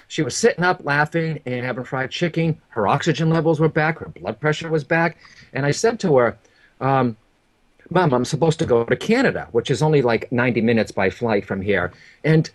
[0.09, 2.61] She was sitting up laughing and having fried chicken.
[2.71, 4.01] Her oxygen levels were back.
[4.01, 5.19] Her blood pressure was back.
[5.53, 6.38] And I said to her,
[6.81, 7.16] um,
[7.90, 11.47] Mom, I'm supposed to go to Canada, which is only like 90 minutes by flight
[11.47, 11.93] from here.
[12.25, 12.51] And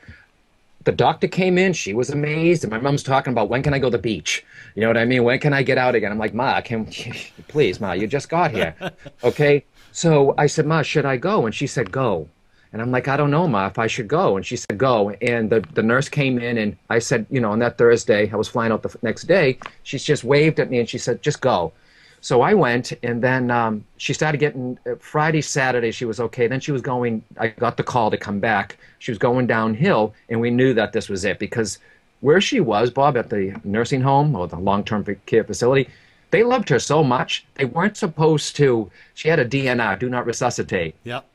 [0.84, 1.72] the doctor came in.
[1.72, 2.66] She was amazed.
[2.66, 4.46] And my mom's talking about when can I go to the beach?
[4.76, 5.24] You know what I mean?
[5.24, 6.12] When can I get out again?
[6.12, 6.86] I'm like, Ma, can
[7.48, 8.76] please, Ma, you just got here.
[9.24, 9.64] Okay.
[9.92, 11.46] So I said, Ma, should I go?
[11.46, 12.28] And she said, Go.
[12.74, 14.36] And I'm like, I don't know, Ma, if I should go.
[14.36, 15.12] And she said, Go.
[15.22, 18.36] And the, the nurse came in, and I said, You know, on that Thursday, I
[18.36, 19.58] was flying out the next day.
[19.84, 21.72] She just waved at me and she said, Just go.
[22.20, 25.92] So I went, and then um, she started getting uh, Friday, Saturday.
[25.92, 26.48] She was okay.
[26.48, 27.24] Then she was going.
[27.38, 28.78] I got the call to come back.
[29.00, 31.78] She was going downhill, and we knew that this was it because
[32.22, 35.90] where she was, Bob, at the nursing home or the long-term care facility,
[36.32, 37.46] they loved her so much.
[37.56, 38.90] They weren't supposed to.
[39.14, 40.96] She had a DNR, do not resuscitate.
[41.04, 41.26] yep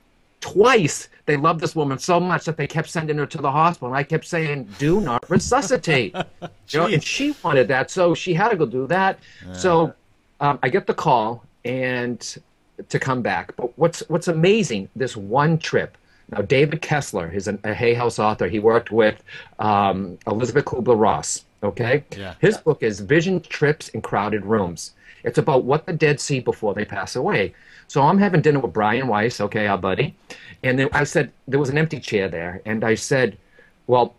[0.40, 3.88] Twice they loved this woman so much that they kept sending her to the hospital.
[3.88, 6.14] And I kept saying, "Do not resuscitate."
[6.71, 9.19] you know, and she wanted that, so she had to go do that.
[9.53, 9.93] So
[10.40, 12.38] um, I get the call and
[12.88, 13.55] to come back.
[13.57, 14.88] But what's what's amazing?
[14.97, 15.97] This one trip.
[16.31, 18.49] Now, David Kessler is an, a Hay House author.
[18.49, 19.23] He worked with
[19.59, 21.45] um, Elizabeth Kubler-Ross.
[21.62, 22.05] Okay?
[22.16, 22.35] Yeah.
[22.40, 24.95] His book is Vision Trips in Crowded Rooms.
[25.25, 27.55] It's about what the dead see before they pass away.
[27.88, 30.14] So I'm having dinner with Brian Weiss, okay, our buddy.
[30.62, 32.62] And then I said, there was an empty chair there.
[32.64, 33.37] And I said,
[33.87, 34.14] well,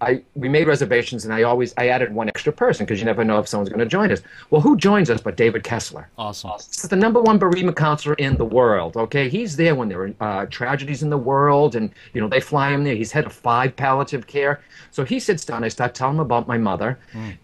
[0.00, 3.24] I, we made reservations and I always I added one extra person because you never
[3.24, 4.22] know if someone's going to join us.
[4.50, 6.08] Well, who joins us but David Kessler?
[6.18, 6.50] Awesome.
[6.58, 8.96] Is the number one bereavement counselor in the world.
[8.96, 12.40] Okay, he's there when there are uh, tragedies in the world, and you know they
[12.40, 12.94] fly him there.
[12.94, 14.60] He's head of five palliative care.
[14.90, 15.64] So he sits down.
[15.64, 16.98] I start telling him about my mother,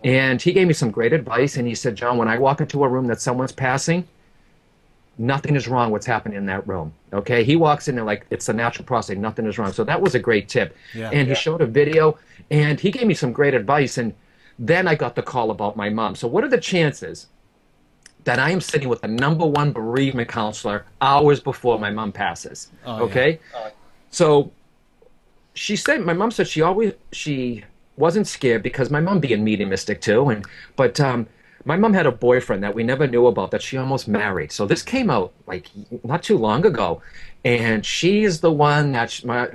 [0.05, 1.57] and he gave me some great advice.
[1.57, 4.07] And he said, John, when I walk into a room that someone's passing,
[5.21, 7.43] nothing is wrong what's happening in that room okay?
[7.45, 9.73] He walks in there like it's a natural process nothing is wrong.
[9.73, 10.69] So that was a great tip.
[10.95, 11.11] Yeah.
[11.13, 12.19] and he showed a video
[12.51, 14.15] and he gave me some great advice and
[14.59, 16.15] then i got the call about my mom.
[16.15, 17.27] So what are the chances
[18.25, 22.59] that i am sitting with the number one bereavement counselor hours before my mom passes
[22.87, 23.03] Oh, yeah.
[23.05, 23.31] okay?
[24.11, 24.53] So
[25.55, 27.65] she said my mom said she always she
[27.97, 31.27] wasn't scared because my mom being mediumistic too and but um
[31.65, 34.67] my mom had a boyfriend that we never knew about that she almost married so
[34.67, 35.69] this came out like
[36.05, 37.03] not too long ago
[37.45, 39.49] and she's the one that sh my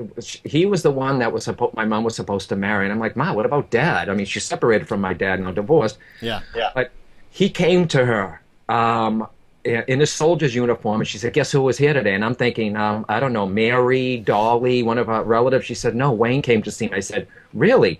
[0.43, 2.99] he was the one that was supposed my mom was supposed to marry and i'm
[2.99, 6.41] like ma what about dad i mean she's separated from my dad now divorced Yeah.
[6.75, 6.91] but
[7.29, 9.27] he came to her um,
[9.63, 12.75] in his soldier's uniform, and she said, "Guess who was here today?" And I'm thinking,
[12.77, 15.65] um, I don't know, Mary, Dolly, one of our relatives.
[15.65, 17.99] She said, "No, Wayne came to see me." I said, "Really?"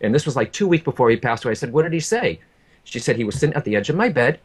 [0.00, 1.52] And this was like two weeks before he passed away.
[1.52, 2.40] I said, "What did he say?"
[2.84, 4.40] She said he was sitting at the edge of my bed,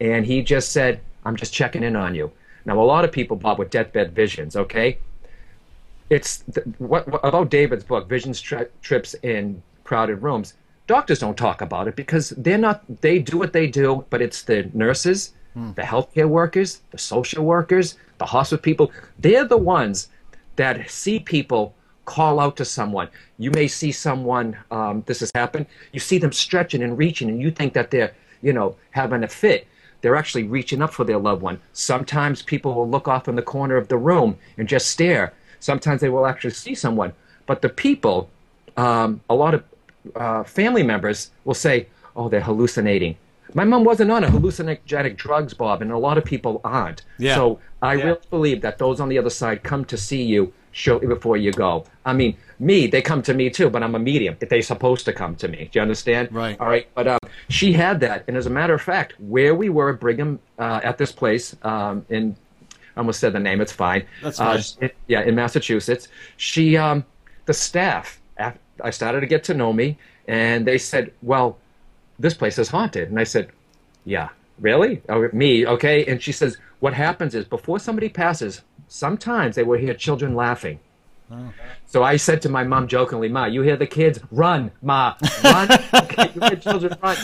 [0.00, 2.30] and he just said, "I'm just checking in on you."
[2.64, 4.98] Now, a lot of people, Bob, with deathbed visions, okay?
[6.10, 10.54] It's th- what, what about David's book, Visions Tri- Trips in Crowded Rooms.
[10.86, 12.82] Doctors don't talk about it because they're not.
[13.00, 15.72] They do what they do, but it's the nurses, hmm.
[15.72, 18.92] the healthcare workers, the social workers, the hospital people.
[19.18, 20.08] They're the ones
[20.56, 21.74] that see people
[22.08, 23.08] call out to someone.
[23.36, 24.56] You may see someone.
[24.70, 25.66] Um, this has happened.
[25.92, 29.28] You see them stretching and reaching, and you think that they're, you know, having a
[29.28, 29.66] fit.
[30.00, 31.60] They're actually reaching up for their loved one.
[31.74, 35.34] Sometimes people will look off in the corner of the room and just stare.
[35.60, 37.12] Sometimes they will actually see someone.
[37.46, 38.30] But the people,
[38.78, 39.64] um, a lot of
[40.16, 43.16] uh, family members will say, "Oh, they're hallucinating."
[43.52, 47.02] My mom wasn't on a hallucinogenic drugs, Bob, and a lot of people aren't.
[47.18, 47.34] Yeah.
[47.34, 51.06] So I really believe that those on the other side come to see you shortly
[51.08, 51.84] before you go.
[52.04, 54.36] I mean, me, they come to me too, but I'm a medium.
[54.40, 55.68] If they're supposed to come to me.
[55.72, 56.32] Do you understand?
[56.32, 56.58] Right.
[56.60, 56.86] All right.
[56.94, 60.00] But um, she had that, and as a matter of fact, where we were at
[60.00, 62.36] Brigham uh, at this place um, in,
[62.96, 63.60] I almost said the name.
[63.60, 64.04] It's fine.
[64.22, 64.76] That's Uh, nice.
[64.80, 66.08] it- yeah, in Massachusetts.
[66.36, 67.04] She, um,
[67.46, 68.20] the staff,
[68.82, 71.58] I started to get to know me, and they said, "Well,
[72.18, 73.48] this place is haunted." And I said,
[74.04, 74.28] "Yeah,
[74.60, 75.02] really?
[75.08, 75.66] Oh, me?
[75.66, 80.34] Okay." And she says, "What happens is before somebody passes, sometimes they will hear children
[80.34, 80.80] laughing."
[81.86, 84.18] So I said to my mom jokingly, "Ma, you hear the kids?
[84.30, 85.68] Run, Ma, run!
[85.94, 87.16] okay, you hear children run."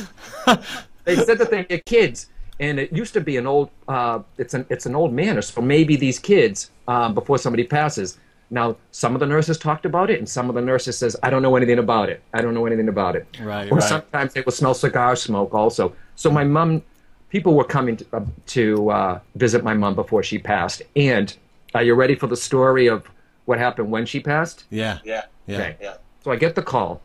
[1.05, 2.29] they said that they hear kids,
[2.61, 3.71] and it used to be an old.
[3.89, 5.43] Uh, it's an it's an old manor.
[5.43, 8.19] So maybe these kids, um, before somebody passes.
[8.51, 11.31] Now, some of the nurses talked about it, and some of the nurses says, "I
[11.31, 12.23] don't know anything about it.
[12.35, 13.89] I don't know anything about it." Right, Or right.
[13.89, 15.95] sometimes they will smell cigar smoke also.
[16.15, 16.83] So my mom,
[17.31, 20.83] people were coming to, uh, to uh, visit my mom before she passed.
[20.95, 21.35] And
[21.75, 23.11] are you ready for the story of
[23.45, 24.65] what happened when she passed?
[24.71, 24.99] Yeah.
[25.05, 25.25] Yeah.
[25.47, 25.57] Yeah.
[25.59, 25.77] Okay.
[25.81, 25.95] Yeah.
[26.23, 27.03] So I get the call,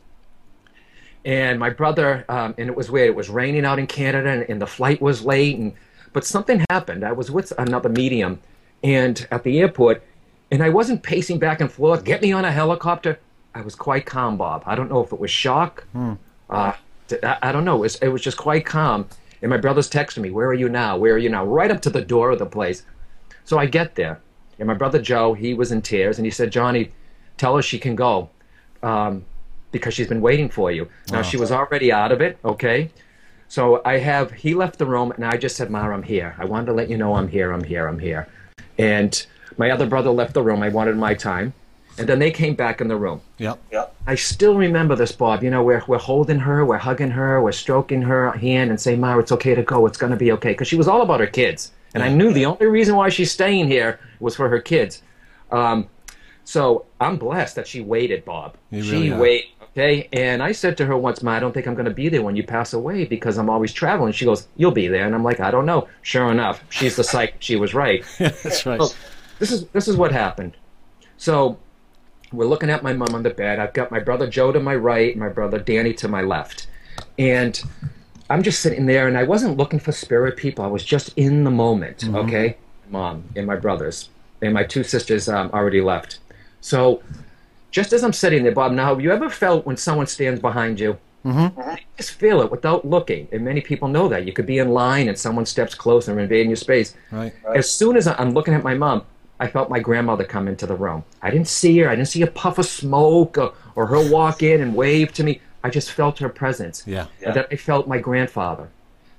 [1.26, 3.10] and my brother, um, and it was weird.
[3.10, 5.74] It was raining out in Canada, and, and the flight was late, and
[6.14, 7.04] but something happened.
[7.04, 8.40] I was with another medium,
[8.84, 10.02] and at the airport,
[10.52, 12.06] and I wasn't pacing back and forth.
[12.06, 13.20] Get me on a helicopter.
[13.54, 14.64] I was quite calm, Bob.
[14.66, 15.86] I don't know if it was shock.
[16.50, 16.74] Uh,
[17.08, 17.76] t- I, I don't know.
[17.78, 19.08] It was, it was just quite calm.
[19.42, 20.96] And my brother's texting me, "Where are you now?
[20.98, 22.84] Where are you now?" Right up to the door of the place.
[23.44, 24.22] So I get there,
[24.60, 26.91] and my brother Joe, he was in tears, and he said, "Johnny,
[27.38, 28.30] tell her she can go,
[28.84, 29.26] um,
[29.72, 32.91] because she's been waiting for you." Now she was already out of it, okay.
[33.48, 36.36] So I have he left the room, and I just said, "Ma, I'm here.
[36.38, 37.52] I wanted to let you know I'm here.
[37.52, 37.88] I'm here.
[37.88, 38.28] I'm here."
[38.78, 39.26] And
[39.58, 40.62] my other brother left the room.
[40.62, 41.54] I wanted my time,
[41.98, 43.22] and then they came back in the room.
[43.39, 43.60] Yep.
[43.72, 43.86] Yeah.
[44.08, 45.43] I still remember this, Bob.
[45.43, 49.02] You know, we're, we're holding her, we're hugging her, we're stroking her hand and saying,
[49.02, 49.86] Ma, it's okay to go.
[49.86, 50.52] It's going to be okay.
[50.52, 51.72] Because she was all about her kids.
[51.93, 55.02] And I knew the only reason why she's staying here was for her kids.
[55.52, 55.89] Um,
[56.43, 58.58] so I'm blessed that she waited, Bob.
[58.71, 60.10] You she really waited, okay?
[60.13, 62.21] And I said to her once, Ma, I don't think I'm going to be there
[62.21, 64.13] when you pass away because I'm always traveling.
[64.13, 65.06] She goes, You'll be there.
[65.06, 65.88] And I'm like, I don't know.
[66.02, 67.36] Sure enough, she's the psych.
[67.39, 68.04] She was right.
[68.17, 68.82] That's right.
[68.82, 68.95] So
[69.39, 70.58] this is this is what happened.
[71.17, 71.60] So
[72.32, 73.60] we're looking at my mom on the bed.
[73.60, 76.67] I've got my brother Joe to my right, my brother Danny to my left,
[77.17, 77.62] and
[78.30, 79.08] I'm just sitting there.
[79.08, 80.63] And I wasn't looking for spirit people.
[80.63, 82.08] I was just in the moment.
[82.08, 82.58] Okay,
[82.89, 84.10] mom and my brothers
[84.42, 86.20] and my two sisters um, already left.
[86.62, 87.02] So
[87.72, 88.72] just as I'm sitting there, Bob.
[88.72, 91.60] Now, have you ever felt when someone stands behind you Mm-hmm.
[91.72, 93.28] You just feel it without looking.
[93.32, 94.26] And many people know that.
[94.26, 96.96] You could be in line and someone steps close and invading your space.
[97.12, 97.34] Right.
[97.56, 99.04] As soon as I'm looking at my mom,
[99.39, 101.04] I felt my grandmother come into the room.
[101.22, 101.89] I didn't see her.
[101.89, 105.24] I didn't see a puff of smoke or, or her walk in and wave to
[105.24, 105.42] me.
[105.63, 106.84] I just felt her presence.
[106.88, 107.08] Yeah.
[107.26, 108.69] And then I felt my grandfather,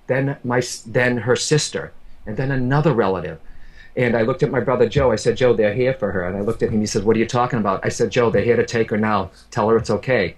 [0.07, 1.93] then my then her sister,
[2.27, 3.39] and then another relative.
[3.97, 5.11] And I looked at my brother Joe.
[5.11, 6.25] I said, Joe, they're here for her.
[6.25, 6.81] And I looked at him.
[6.81, 7.85] He said, What are you talking about?
[7.85, 9.31] I said, Joe, they're here to take her now.
[9.51, 10.37] Tell her it's okay.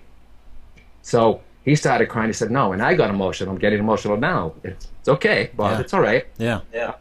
[1.03, 2.29] So he started crying.
[2.29, 2.73] He said, No.
[2.73, 3.51] And I got emotional.
[3.53, 4.55] I'm getting emotional now.
[4.65, 5.73] It's, it's okay, Bob.
[5.73, 5.81] Yeah.
[5.81, 6.61] It's all right Yeah.
[6.73, 6.95] Yeah.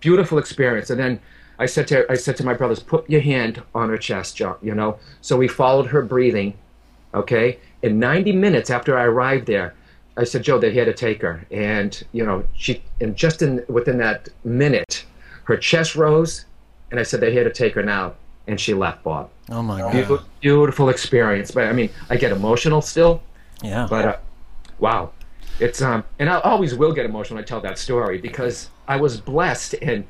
[0.00, 0.90] beautiful experience.
[0.90, 1.20] And then
[1.58, 4.56] I said to I said to my brothers, put your hand on her chest, John.
[4.62, 4.98] You know.
[5.20, 6.54] So we followed her breathing.
[7.12, 7.58] Okay.
[7.84, 9.74] In 90 minutes after I arrived there,
[10.16, 11.44] I said, Joe, they're here to take her.
[11.50, 15.04] And you know, she and just in within that minute,
[15.44, 16.46] her chest rose,
[16.90, 18.14] and I said, they're here to take her now.
[18.46, 19.28] And she left, Bob.
[19.50, 19.92] Oh my God.
[19.92, 21.50] Beautiful, beautiful experience.
[21.50, 23.22] But I mean, I get emotional still.
[23.62, 23.86] Yeah.
[23.88, 24.16] But uh,
[24.78, 25.10] wow,
[25.60, 28.96] it's um, and I always will get emotional when I tell that story because I
[28.96, 29.74] was blessed.
[29.82, 30.06] And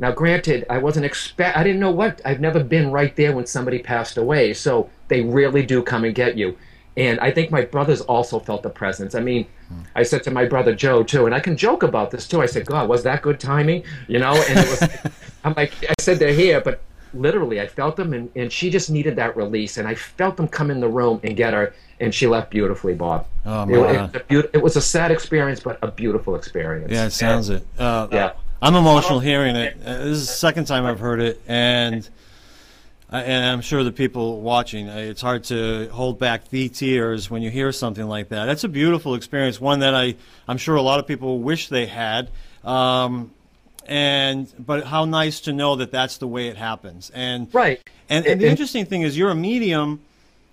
[0.00, 2.20] now, granted, I wasn't expect, I didn't know what.
[2.24, 6.14] I've never been right there when somebody passed away, so they really do come and
[6.14, 6.56] get you.
[6.96, 9.14] And I think my brothers also felt the presence.
[9.14, 9.46] I mean,
[9.94, 12.40] I said to my brother Joe too, and I can joke about this too.
[12.40, 15.12] I said, "God, was that good timing?" You know, and it was.
[15.44, 16.80] I'm like, I said they're here, but
[17.14, 20.48] literally, I felt them, and, and she just needed that release, and I felt them
[20.48, 23.26] come in the room and get her, and she left beautifully, Bob.
[23.44, 24.12] Oh, It, my it God.
[24.12, 26.90] was a beaut- it was a sad experience, but a beautiful experience.
[26.90, 27.64] Yeah, it sounds it.
[27.78, 28.32] Uh, Yeah.
[28.62, 29.76] I'm emotional hearing it.
[29.84, 32.08] Uh, this is the second time I've heard it, and
[33.10, 37.30] I- and I'm sure the people watching, uh, it's hard to hold back the tears
[37.30, 38.46] when you hear something like that.
[38.46, 40.16] That's a beautiful experience, one that I
[40.48, 42.30] I'm sure a lot of people wish they had.
[42.64, 43.30] Um,
[43.86, 47.10] and but how nice to know that that's the way it happens.
[47.14, 47.80] And Right.
[48.08, 50.00] And, and the And- interesting thing is, you're a medium.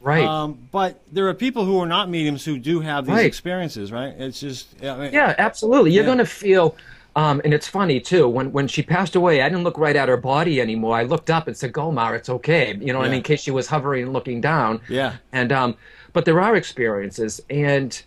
[0.02, 0.26] Right.
[0.26, 3.26] Um, but there are people who are not mediums who do have these Right.
[3.26, 4.14] experiences, right?
[4.20, 5.92] It's just I mean, Yeah, absolutely.
[5.92, 6.08] You're Yeah.
[6.08, 6.76] going to feel,
[7.16, 8.28] um, and it's funny too.
[8.28, 10.96] When when she passed away, I didn't look right at her body anymore.
[10.96, 13.18] I looked up and said, "Gomar, it's okay." You know what I mean?
[13.18, 14.82] In case she was hovering and looking down.
[14.90, 15.18] Yeah.
[15.32, 15.76] And um,
[16.14, 18.02] but there are experiences, and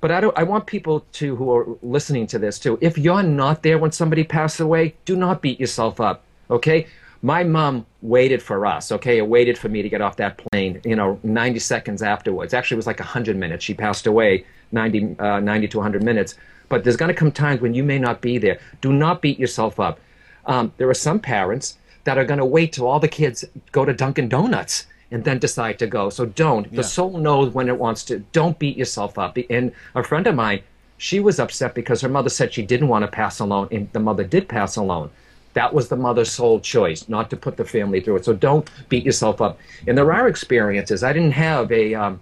[0.00, 0.36] but I don't.
[0.36, 2.78] I want people to who are listening to this too.
[2.82, 6.24] If you're not there when somebody passes away, do not beat yourself up.
[6.50, 6.86] Okay.
[7.24, 8.92] My mom waited for us.
[8.92, 10.82] Okay, it waited for me to get off that plane.
[10.84, 12.52] You know, 90 seconds afterwards.
[12.52, 13.64] Actually, it was like 100 minutes.
[13.64, 16.34] She passed away 90, uh, 90 to 100 minutes.
[16.68, 18.60] But there's going to come times when you may not be there.
[18.82, 20.00] Do not beat yourself up.
[20.44, 23.86] Um, there are some parents that are going to wait till all the kids go
[23.86, 26.10] to Dunkin' Donuts and then decide to go.
[26.10, 26.70] So don't.
[26.70, 26.76] Yeah.
[26.76, 28.18] The soul knows when it wants to.
[28.32, 29.38] Don't beat yourself up.
[29.48, 30.60] And a friend of mine,
[30.98, 34.00] she was upset because her mother said she didn't want to pass alone, and the
[34.00, 35.10] mother did pass alone.
[35.54, 38.24] That was the mother's sole choice, not to put the family through it.
[38.24, 39.58] So don't beat yourself up.
[39.86, 41.02] And there are experiences.
[41.02, 41.94] I didn't have a.
[41.94, 42.20] Um,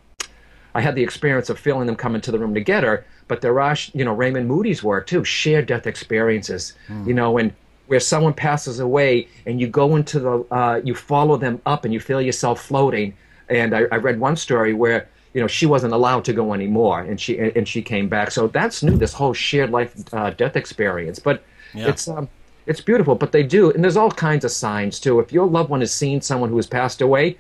[0.75, 3.43] I had the experience of feeling them come into the room to get her, but
[3.43, 6.73] there are, you know, Raymond Moody's work too, shared death experiences,
[7.07, 7.53] you know, and
[7.89, 11.93] where someone passes away and you go into the, uh, you follow them up and
[11.93, 13.13] you feel yourself floating.
[13.51, 17.01] And I, I read one story where, you know, she wasn't allowed to go anymore
[17.01, 18.31] and she, and she came back.
[18.31, 21.19] So that's new, this whole shared life uh, death experience.
[21.19, 21.89] But Yeah.
[21.89, 22.31] it's, um,
[22.67, 25.21] it's beautiful, but they do, and there's all kinds of signs too.
[25.21, 27.37] If your loved one has seen someone who has passed away,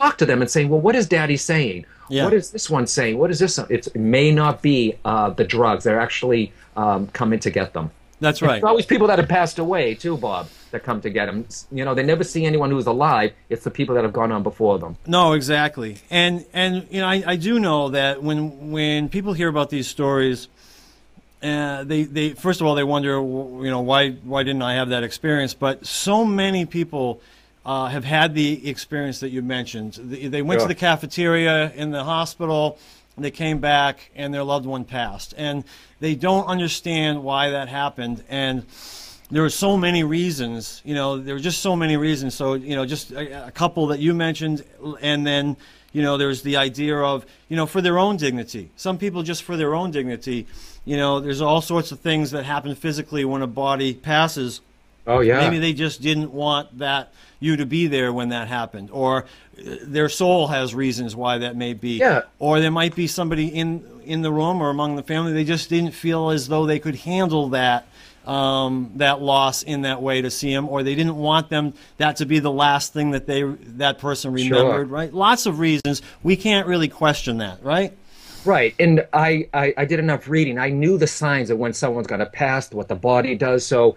[0.00, 1.86] talk to them and say, "Well, what is Daddy saying?
[2.08, 2.24] Yeah.
[2.24, 3.18] What is this one saying?
[3.18, 7.38] What is this?" It's, it may not be uh, the drugs; they're actually um, coming
[7.40, 7.90] to get them.
[8.22, 8.52] That's right.
[8.52, 11.44] There's always people that have passed away too, Bob, that come to get them.
[11.72, 13.32] You know, they never see anyone who's alive.
[13.48, 14.96] It's the people that have gone on before them.
[15.06, 15.98] No, exactly.
[16.08, 19.88] And and you know, I, I do know that when when people hear about these
[19.88, 20.46] stories,
[21.42, 24.90] uh, they they first of all they wonder, you know, why why didn't I have
[24.90, 25.54] that experience?
[25.54, 27.20] But so many people.
[27.64, 29.92] Uh, have had the experience that you mentioned.
[29.92, 32.76] They, they went to the cafeteria in the hospital,
[33.16, 35.32] they came back, and their loved one passed.
[35.36, 35.62] And
[36.00, 38.24] they don't understand why that happened.
[38.28, 38.66] And
[39.32, 42.34] there were so many reasons, you know, there were just so many reasons.
[42.34, 44.62] So, you know, just a, a couple that you mentioned,
[45.00, 45.56] and then,
[45.92, 48.70] you know, there's the idea of, you know, for their own dignity.
[48.76, 50.46] Some people just for their own dignity.
[50.84, 54.60] You know, there's all sorts of things that happen physically when a body passes.
[55.06, 58.88] Oh yeah, Maybe they just didn't want that you to be there when that happened,
[58.92, 59.24] or
[59.58, 61.98] uh, their soul has reasons why that may be.
[61.98, 62.22] Yeah.
[62.38, 65.68] Or there might be somebody in in the room or among the family they just
[65.68, 67.86] didn't feel as though they could handle that
[68.26, 72.16] um, that loss in that way to see him, or they didn't want them that
[72.16, 74.56] to be the last thing that they that person Sure.
[74.58, 74.90] remembered.
[74.90, 75.12] Right?
[75.12, 76.02] Lots of reasons.
[76.22, 77.92] We can't really question that, right?
[78.44, 80.58] Right, and I, I, I did enough reading.
[80.58, 83.64] I knew the signs of when someone's going to pass, what the body does.
[83.64, 83.94] So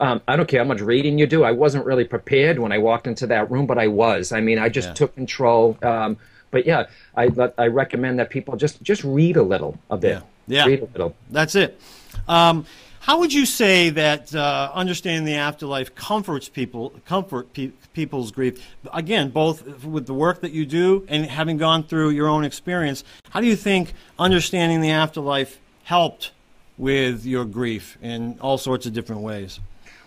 [0.00, 1.44] um, I don't care how much reading you do.
[1.44, 4.32] I wasn't really prepared when I walked into that room, but I was.
[4.32, 4.94] I mean, I just Yeah.
[4.94, 5.78] took control.
[5.82, 6.16] Um,
[6.50, 6.86] but yeah,
[7.16, 10.22] I I recommend that people just just read a little a bit.
[10.48, 10.64] Yeah.
[10.64, 10.66] Yeah.
[10.66, 11.14] Read a little.
[11.30, 11.80] That's it.
[12.26, 12.66] Um,
[13.04, 18.66] how would you say that uh, understanding the afterlife comforts people, comfort pe- people's grief?
[18.94, 23.04] Again, both with the work that you do and having gone through your own experience,
[23.28, 26.30] how do you think understanding the afterlife helped
[26.78, 29.60] with your grief in all sorts of different ways?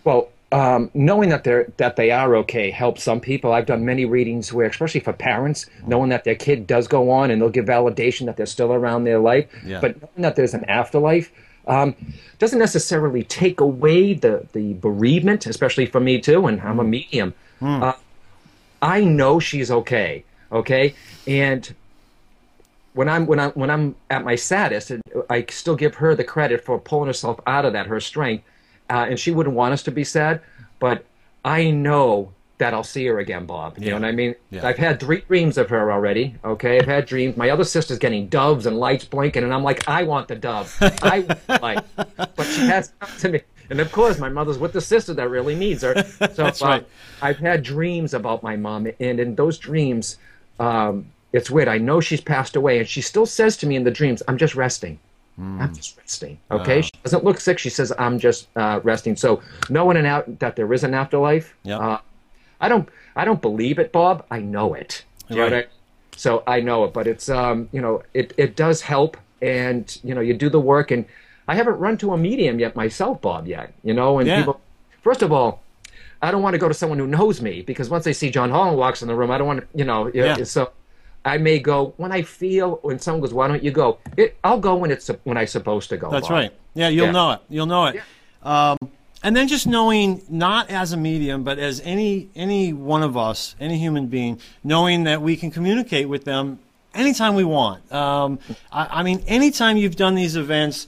[0.04, 3.52] Well, um, knowing that they're that they are okay helps some people.
[3.54, 7.30] I've done many readings where, especially for parents, knowing that their kid does go on
[7.30, 9.82] and they'll give validation that they're still around their life, Yeah.
[9.82, 11.32] but knowing that there's an afterlife
[11.68, 11.96] um,
[12.40, 17.34] doesn't necessarily take away the the bereavement, especially for me too, and I'm a medium.
[17.62, 17.94] Uh,
[18.82, 20.94] I know she's okay, okay,
[21.26, 21.74] and
[22.94, 24.92] when I'm when I when I'm at my saddest,
[25.30, 28.44] I still give her the credit for pulling herself out of that, her strength,
[28.90, 30.42] uh, and she wouldn't want us to be sad,
[30.80, 31.06] but
[31.44, 33.78] I know that I'll see her again, Bob.
[33.78, 33.92] You Yeah.
[33.94, 34.36] know what I mean?
[34.50, 34.66] Yeah.
[34.66, 36.36] I've had three dreams of her already.
[36.44, 37.38] Okay, I've had dreams.
[37.38, 40.76] My other sister's getting doves and lights blinking, and I'm like, I want the dove.
[40.82, 41.26] I
[41.62, 43.42] light, but she has come to me.
[43.70, 45.94] And of course, my mother's with the sister that really needs her.
[46.20, 46.88] So That's uh, right.
[47.22, 50.18] I've had dreams about my mom, and in those dreams,
[50.60, 51.68] um, it's weird.
[51.68, 54.38] I know she's passed away, and she still says to me in the dreams, "I'm
[54.38, 54.98] just resting.
[55.36, 55.62] Hmm.
[55.62, 57.60] I'm just resting." Okay, she doesn't look sick.
[57.60, 61.54] She says, "I'm just uh, resting." So knowing an out that there is an afterlife,
[61.64, 61.78] Yeah.
[61.80, 61.98] uh,
[62.60, 64.26] I don't, I don't believe it, Bob.
[64.32, 65.04] I know it.
[65.28, 65.66] Do you know Right.
[65.66, 65.72] I-
[66.16, 70.16] so I know it, but it's, um, you know, it it does help, and you
[70.16, 71.06] know, you do the work, and
[71.48, 73.72] I haven't run to a medium yet myself, Bob, yet.
[73.84, 74.38] You know, and Yeah.
[74.40, 74.60] people.
[75.04, 75.62] First of all,
[76.22, 78.50] I don't want to go to someone who knows me because once they see John
[78.50, 80.42] Holland walks in the room, I don't want to, you know, Yeah.
[80.44, 80.72] so
[81.24, 84.60] I may go when I feel when someone goes, "Why don't you go?" It, I'll
[84.60, 86.10] go when it's when I'm supposed to go.
[86.10, 86.36] That's Bob.
[86.38, 86.52] right.
[86.74, 87.12] Yeah, you'll Yeah.
[87.12, 87.40] know it.
[87.48, 88.02] You'll know it.
[88.42, 88.78] Um,
[89.24, 93.56] and then just knowing, not as a medium, but as any any one of us,
[93.60, 96.60] any human being, knowing that we can communicate with them
[96.94, 97.92] anytime we want.
[97.92, 98.40] Um,
[98.72, 100.88] I, I mean, anytime you've done these events.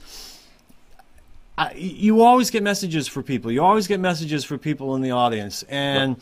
[1.58, 3.52] I, you always get messages for people.
[3.52, 5.62] You always get messages for people in the audience.
[5.68, 6.16] And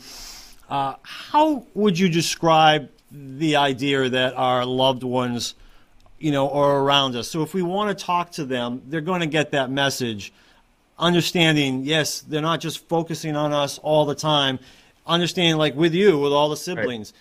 [0.69, 5.55] uh, how would you describe the idea that our loved ones,
[6.19, 7.29] you know, are around us?
[7.29, 10.33] So if we want to talk to them, they're going to get that message.
[10.99, 14.59] Understanding, yes, they're not just focusing on us all the time.
[15.07, 17.13] Understanding, like with you, with all the siblings.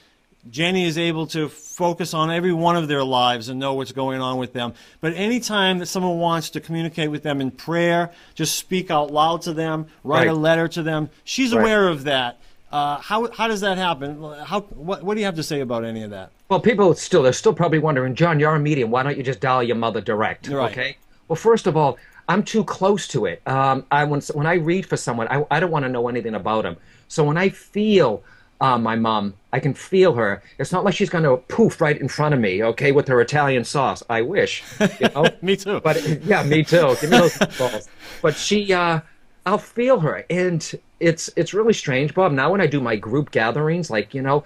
[0.49, 4.21] Jenny is able to focus on every one of their lives and know what's going
[4.21, 4.73] on with them.
[5.01, 9.41] But anytime that someone wants to communicate with them in prayer, just speak out loud
[9.43, 11.09] to them, write a letter to them.
[11.23, 11.61] She's Right.
[11.61, 12.39] aware of that.
[12.71, 14.21] Uh, how, how does that happen?
[14.45, 16.31] How, what, what do you have to say about any of that?
[16.49, 18.89] Well, people still they're still probably wondering, John, you're a medium.
[18.89, 20.47] Why don't you just dial your mother direct?
[20.47, 20.71] Right.
[20.71, 20.97] Okay.
[21.27, 21.97] Well, first of all,
[22.27, 23.41] I'm too close to it.
[23.47, 26.35] Um, I when when I read for someone, I, I don't want to know anything
[26.35, 26.77] about them.
[27.07, 28.23] So when I feel
[28.59, 30.41] uh, my mom, I can feel her.
[30.57, 33.21] It's not like she's going to poof right in front of me, okay, with her
[33.21, 34.03] Italian sauce.
[34.09, 34.63] I wish,
[34.99, 35.25] you know.
[35.41, 35.79] Me too.
[35.79, 36.95] But yeah, me too.
[36.99, 37.87] Give me those balls.
[38.21, 39.01] But she, uh,
[39.45, 42.31] I'll feel her, and it's it's really strange, Bob.
[42.31, 44.43] Now when I do my group gatherings, like you know,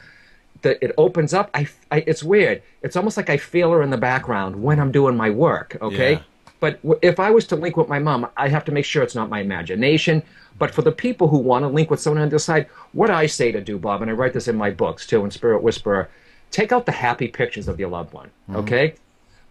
[0.61, 1.49] that it opens up.
[1.53, 2.61] I, I it's weird.
[2.83, 5.77] It's almost like I feel her in the background when I'm doing my work.
[5.81, 6.13] Okay.
[6.13, 6.21] Yeah.
[6.61, 9.15] But if I was to link with my mom, I have to make sure it's
[9.15, 10.21] not my imagination.
[10.59, 13.09] But for the people who want to link with someone on the other side, what
[13.09, 15.63] I say to do, Bob, and I write this in my books too, in Spirit
[15.63, 16.09] Whisperer,
[16.51, 18.29] take out the happy pictures of your loved one.
[18.53, 18.93] Okay?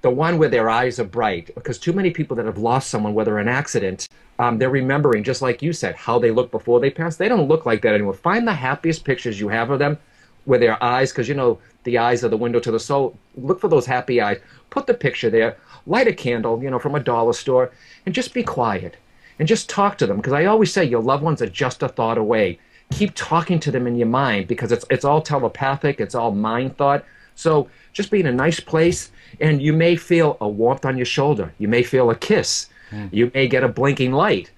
[0.03, 3.13] The one where their eyes are bright because too many people that have lost someone
[3.13, 4.09] whether an accident
[4.39, 7.49] um, they're remembering just like you said how they looked before they passed they don't
[7.49, 8.15] look like that anymore.
[8.15, 9.99] Find the happiest pictures you have of them
[10.47, 13.19] with their eyes because you know the eyes are the window to the soul.
[13.37, 14.39] Look for those happy eyes.
[14.71, 15.57] Put the picture there
[15.91, 17.71] light a candle you know from a dollar store
[18.07, 18.97] and just be quiet
[19.39, 21.89] and just talk to them because i always say your loved ones are just a
[21.89, 22.59] thought away
[22.93, 26.77] keep talking to them in your mind because it's it's all telepathic it's all mind
[26.77, 27.05] thought
[27.41, 29.11] so just be in a nice place,
[29.41, 31.53] and you may feel a warmth on your shoulder.
[31.59, 32.69] You may feel a kiss.
[33.13, 34.51] You may get a blinking light.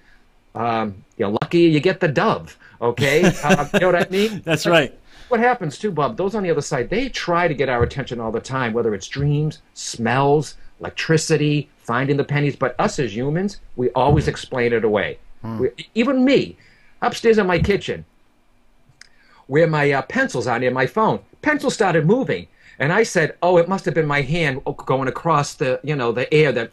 [0.53, 2.57] Um, you're lucky you get the dove.
[2.81, 4.41] Okay, uh, you know what I mean?
[4.43, 4.97] That's right.
[5.29, 6.17] What happens too, Bob?
[6.17, 8.93] Those on the other side, they try to get our attention all the time, whether
[8.93, 12.55] it's dreams, smells, electricity, finding the pennies.
[12.55, 15.17] But us as humans, we always explain it away.
[15.59, 16.57] We, even me,
[17.01, 18.05] upstairs in my kitchen,
[19.47, 21.19] where my uh, pencils are near my phone.
[21.41, 22.47] Pencil started moving,
[22.79, 26.11] and I said, "Oh, it must have been my hand going across the, you know,
[26.11, 26.71] the air." That,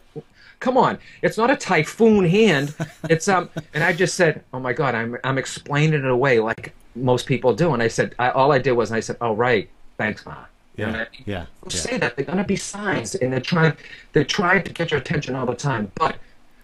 [0.59, 2.73] come on, it's not a typhoon hand.
[3.09, 6.73] It's um, and I just said, "Oh my God, I'm I'm explaining it away like
[6.95, 9.69] most people do." And I said, I, all I did was I said, "Oh right,
[9.97, 10.45] thanks, ma."
[10.75, 11.05] Yeah.
[11.25, 11.25] Yeah.
[11.25, 11.69] Yeah.
[11.69, 13.73] say that they're gonna be signs, and they're trying
[14.13, 15.91] they're trying to get your attention all the time.
[15.95, 16.15] But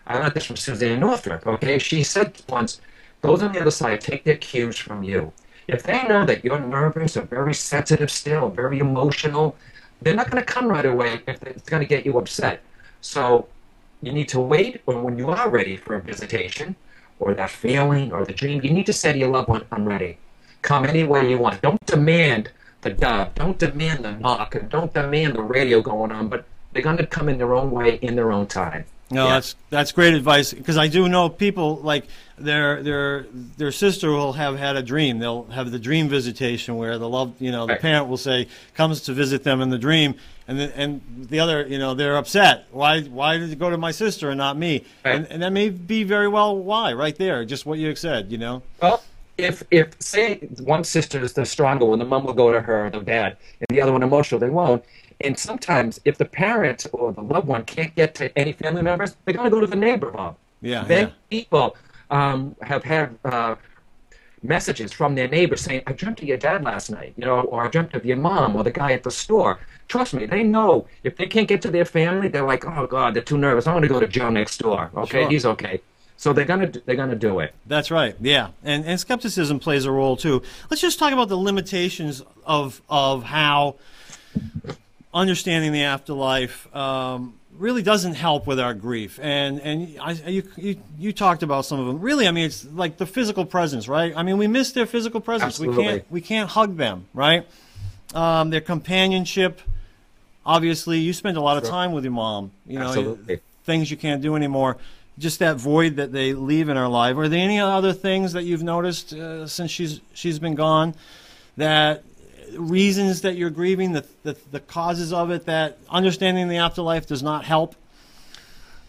[0.05, 1.45] I learned this from Suzanne Northrop.
[1.45, 2.82] Okay, she said once,
[3.22, 5.34] "Those on the other side take their cues from you.
[5.68, 9.55] If they know that you're nervous or very sensitive still, very emotional,
[10.01, 12.62] they're not going to come right away if it's going to get you upset.
[13.01, 13.47] So
[14.01, 16.76] you need to wait, or when you are ready for a visitation,
[17.20, 19.86] or that feeling, or the dream, you need to say to your loved one, I'm
[19.86, 20.18] ready.
[20.62, 21.62] Come any way you want.
[21.62, 22.51] Don't demand
[22.89, 23.35] the dove.
[23.35, 24.55] Don't demand the knock.
[24.55, 27.71] And don't demand the radio going on, but they're going to come in their own
[27.71, 28.85] way, in their own time.
[29.09, 29.35] No, Yeah.
[29.35, 32.07] that's that's great advice because I do know people like
[32.38, 33.25] their their
[33.57, 35.19] their sister will have had a dream.
[35.19, 37.81] They'll have the dream visitation where the love, you know, the Right.
[37.81, 40.15] parent will say comes to visit them in the dream,
[40.45, 42.65] and the, and the other, you know, they're upset.
[42.71, 44.83] Why why did it go to my sister and not me?
[45.05, 45.15] Right.
[45.15, 48.38] And, and that may be very well why right there, just what you said, you
[48.38, 48.61] know.
[48.81, 49.01] Well,
[49.38, 52.89] if if say one sister is the stronger one, the mom will go to her,
[52.89, 54.83] the dad, and the other one emotional, they won't.
[55.21, 59.15] And sometimes, if the parent or the loved one can't get to any family members,
[59.25, 60.38] they're going to go to the neighbor, Bob.
[60.61, 61.13] Yeah, Many yeah.
[61.29, 61.75] people
[62.11, 63.55] um, have had uh,
[64.43, 67.65] messages from their neighbors saying, "I dreamt of your dad last night," you know, or
[67.65, 69.59] "I dreamt of your mom," or the guy at the store.
[69.88, 73.13] Trust me, they know if they can't get to their family, they're like, "Oh God,
[73.13, 73.67] they're too nervous.
[73.67, 75.29] I'm going to go to Joe next door." Okay, Sure.
[75.29, 75.81] he's okay.
[76.18, 77.53] So they're gonna they're gonna do it.
[77.68, 78.15] That's right.
[78.20, 80.41] Yeah, and and skepticism plays a role too.
[80.70, 83.76] Let's just talk about the limitations of of how
[85.13, 89.20] understanding the afterlife um, really doesn't help with our grief.
[89.22, 91.99] And and I, you, you you talked about some of them.
[91.99, 94.13] Really, I mean, it's like the physical presence, right?
[94.15, 95.53] I mean, we miss their physical presence.
[95.53, 95.78] Absolutely.
[95.78, 97.47] We can't we can't hug them, right?
[98.15, 99.61] Um, their companionship.
[100.45, 102.51] Obviously, you spend a lot of time with your mom.
[102.65, 103.41] You know, Absolutely.
[103.65, 104.78] things you can't do anymore.
[105.18, 107.18] Just that void that they leave in our life.
[107.18, 110.93] Are there any other things that you've noticed uh, since she's she's been gone?
[111.57, 112.03] That
[112.55, 117.24] reasons that you're grieving, the, the the causes of it, that understanding the afterlife does
[117.24, 117.76] not help.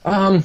[0.05, 0.45] Um,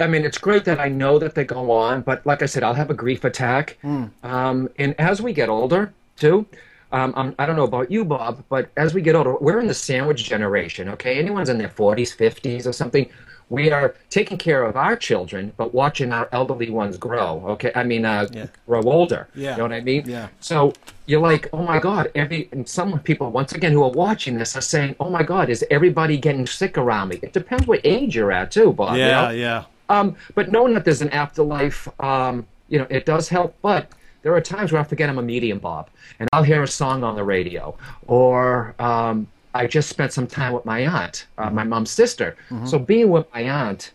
[0.00, 2.62] I mean, it's great that I know that they go on, but like I said,
[2.62, 3.78] I'll have a grief attack.
[4.22, 6.46] Um, and as we get older, too,
[6.92, 9.66] um, I'm, I don't know about you, Bob, but as we get older, we're in
[9.68, 11.18] the sandwich generation, okay?
[11.18, 13.08] Anyone's in their 40s, 50s, or something.
[13.50, 17.70] We are taking care of our children, but watching our elderly ones grow, okay?
[17.74, 18.46] I mean, uh, Yeah.
[18.66, 19.28] grow older.
[19.34, 19.52] Yeah.
[19.52, 20.04] You know what I mean?
[20.08, 20.28] Yeah.
[20.40, 20.72] So
[21.06, 24.56] you're like, oh my God, every and some people once again who are watching this
[24.56, 27.18] are saying, oh my God, is everybody getting sick around me?
[27.22, 28.96] It depends what age you're at too, Bob.
[28.96, 29.30] you Yeah, know?
[29.30, 33.54] yeah, Um, but knowing that there's an afterlife, um, you know, it does help.
[33.60, 33.88] But
[34.22, 37.04] there are times where I forget I'm a medium, Bob, and I'll hear a song
[37.04, 37.76] on the radio,
[38.06, 42.36] or um, I just spent some time with my aunt, uh, my mom's sister.
[42.66, 43.92] So being with my aunt,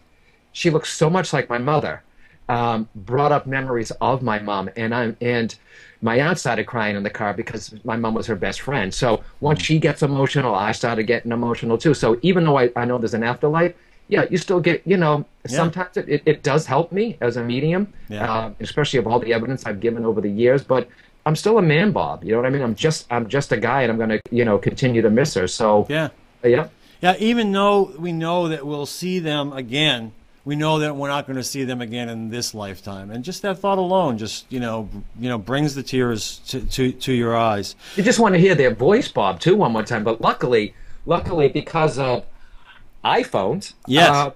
[0.53, 2.01] she looks so much like my mother.
[2.47, 5.53] Um, brought up memories of my mom, and I and
[6.01, 8.91] my aunt started crying in the car because my mom was her best friend.
[8.91, 11.93] So once she gets emotional, I started getting emotional too.
[11.93, 13.75] So even though I, I know there's an afterlife,
[14.07, 17.43] yeah, you still get, you know, sometimes it, it, it does help me as a
[17.43, 18.33] medium, Yeah.
[18.33, 20.63] uh, especially of all the evidence I've given over the years.
[20.63, 20.89] But
[21.25, 22.23] I'm still a man, Bob.
[22.23, 22.61] You know what I mean?
[22.61, 25.47] I'm just I'm just a guy, and I'm gonna, you know, continue to miss her.
[25.47, 26.09] So yeah,
[26.43, 26.67] yeah.
[27.01, 27.15] yeah.
[27.19, 30.13] Even though we know that we'll see them again,
[30.45, 33.11] we know that we're not going to see them again in this lifetime.
[33.11, 34.89] And just that thought alone, just you know,
[35.19, 37.75] you know, brings the tears to to, to your eyes.
[37.95, 40.03] You just want to hear their voice, Bob, too, one more time.
[40.03, 40.73] But luckily,
[41.05, 42.25] luckily, because of
[43.03, 44.09] iPhones, Yes.
[44.09, 44.31] uh,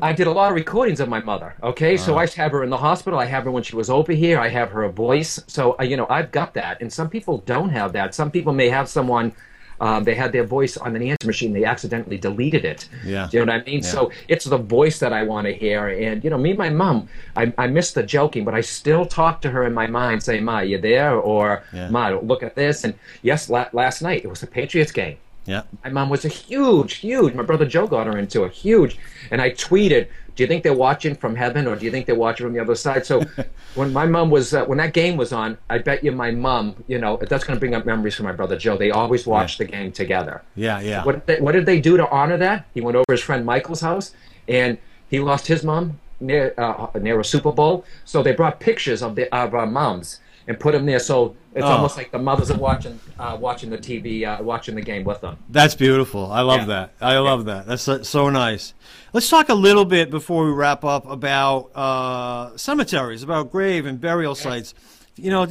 [0.00, 1.54] I did a lot of recordings of my mother.
[1.62, 3.18] Okay, so I have her in the hospital.
[3.18, 4.38] I have her when she was over here.
[4.38, 5.42] I have her voice.
[5.46, 6.80] So uh, you know, I've got that.
[6.82, 8.14] And some people don't have that.
[8.14, 9.32] Some people may have someone.
[9.78, 11.52] Um, they had their voice on an answer machine.
[11.52, 12.88] They accidentally deleted it.
[13.04, 13.28] Yeah.
[13.30, 13.80] Do you know what I mean?
[13.82, 13.88] Yeah.
[13.90, 15.88] So it's the voice that I want to hear.
[15.88, 19.04] And you know, me and my mom, I, I miss the joking, but I still
[19.04, 21.90] talk to her in my mind, saying, "Ma, you there?" Or Yeah.
[21.90, 25.18] "Ma, look at this." And yes, la- last night it was the Patriots game.
[25.46, 25.62] Yeah.
[25.84, 27.34] My mom was a huge, huge.
[27.34, 28.98] My brother Joe got her into a huge,
[29.30, 32.14] and I tweeted, "Do you think they're watching from heaven, or do you think they're
[32.14, 33.22] watching from the other side?" So,
[33.74, 36.84] when my mom was, uh, when that game was on, I bet you my mom,
[36.88, 38.76] you know, that's going to bring up memories for my brother Joe.
[38.76, 40.42] They always watched the game together.
[40.56, 41.04] Yeah, yeah.
[41.04, 42.66] What did, they, what did they do to honor that?
[42.74, 44.14] He went over his friend Michael's house,
[44.48, 44.78] and
[45.08, 47.84] he lost his mom near uh, near a Super Bowl.
[48.04, 50.98] So they brought pictures of the of our moms and put them there.
[50.98, 51.68] So it's Oh.
[51.70, 55.22] almost like the mothers are watching uh, watching the TV, uh, watching the game with
[55.22, 55.38] them.
[55.48, 56.30] That's beautiful.
[56.30, 56.66] I love Yeah.
[56.66, 56.90] that.
[57.00, 57.66] I love that.
[57.66, 58.74] That's so, so nice.
[59.14, 63.98] Let's talk a little bit before we wrap up about uh, cemeteries, about grave and
[64.00, 64.74] burial sites.
[65.16, 65.46] You know,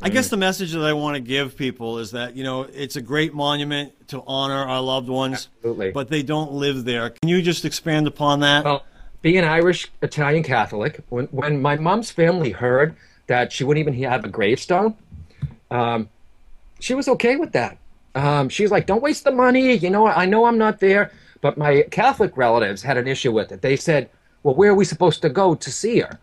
[0.00, 2.96] I guess the message that I want to give people is that you know it's
[2.96, 5.90] a great monument to honor our loved ones, Absolutely.
[5.92, 7.10] but they don't live there.
[7.10, 8.64] Can you just expand upon that?
[8.64, 8.84] Well,
[9.22, 12.96] being Irish Italian Catholic, when when my mom's family heard
[13.32, 14.94] that she wouldn't even have a gravestone,
[15.70, 16.08] um,
[16.80, 17.78] she was okay with that.
[18.14, 21.10] Um, she's like, "Don't waste the money." You know, I know I'm not there,
[21.40, 23.62] but my Catholic relatives had an issue with it.
[23.62, 24.10] They said,
[24.42, 26.18] "Well, where are we supposed to go to see her?"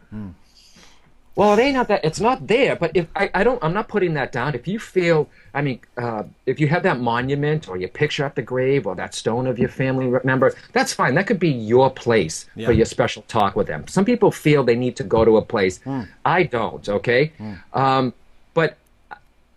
[1.40, 2.04] Well, it ain't not that.
[2.04, 2.76] It's not there.
[2.76, 4.56] But if I, I don't, I'm not putting that down.
[4.56, 8.36] If you feel, I mean, uh, if you have that monument or your picture at
[8.36, 11.16] the grave or that stone of your family member, that's fine.
[11.16, 12.66] That could be your place Yeah.
[12.68, 13.88] for your special talk with them.
[13.88, 15.78] Some people feel they need to go to a place.
[15.84, 16.02] Hmm.
[16.26, 16.88] I don't.
[16.90, 17.32] Okay.
[17.74, 18.14] Um,
[18.54, 18.76] but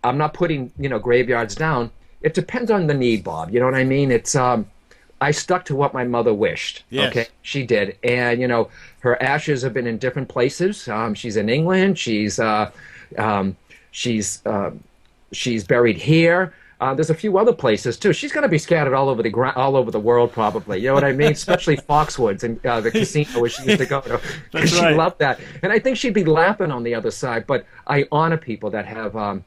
[0.05, 1.91] I'm not putting you know graveyards down.
[2.21, 3.51] It depends on the need, Bob.
[3.51, 4.09] You know what I mean?
[4.09, 4.67] It's um,
[5.23, 6.83] I stuck to what my mother wished.
[6.89, 7.09] Yes.
[7.09, 8.69] Okay, she did, and you know
[8.99, 10.87] her ashes have been in different places.
[10.87, 11.97] Um, she's in England.
[11.97, 12.71] She's uh,
[13.17, 13.55] um,
[13.91, 14.71] she's uh,
[15.31, 16.53] she's buried here.
[16.83, 18.11] Uh, there's a few other places too.
[18.11, 20.79] She's going to be scattered all over the ground, all over the world, probably.
[20.79, 21.31] You know what I mean?
[21.31, 24.19] Especially Foxwoods and uh, the casino where she used to go to.
[24.51, 24.95] That's she right.
[24.95, 27.47] loved that, and I think she'd be laughing on the other side.
[27.47, 29.45] But I honor people that have um,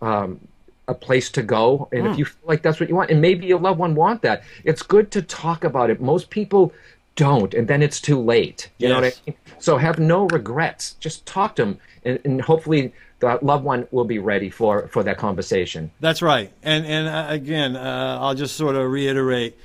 [0.00, 0.40] um,
[0.88, 2.08] a place to go, and Hmm.
[2.08, 4.42] if you feel like that's what you want, and maybe your loved one want that,
[4.64, 6.00] it's good to talk about it.
[6.00, 6.72] Most people
[7.14, 8.70] don't, and then it's too late.
[8.78, 9.20] You know what I Yes.
[9.26, 9.36] mean?
[9.58, 10.94] So have no regrets.
[10.94, 15.02] Just talk to them, and, and hopefully the loved one will be ready for for
[15.02, 15.90] that conversation.
[16.00, 16.52] That's right.
[16.62, 19.56] And and uh, again, uh, I'll just sort of reiterate: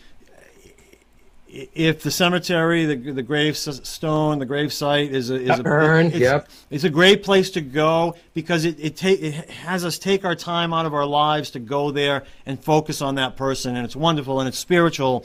[1.53, 6.49] if the cemetery, the the gravestone, the gravesite is a is a urn, it's, yep.
[6.71, 10.33] it's a great place to go because it it, ta- it has us take our
[10.33, 13.95] time out of our lives to go there and focus on that person, and it's
[13.95, 15.23] wonderful and it's spiritual.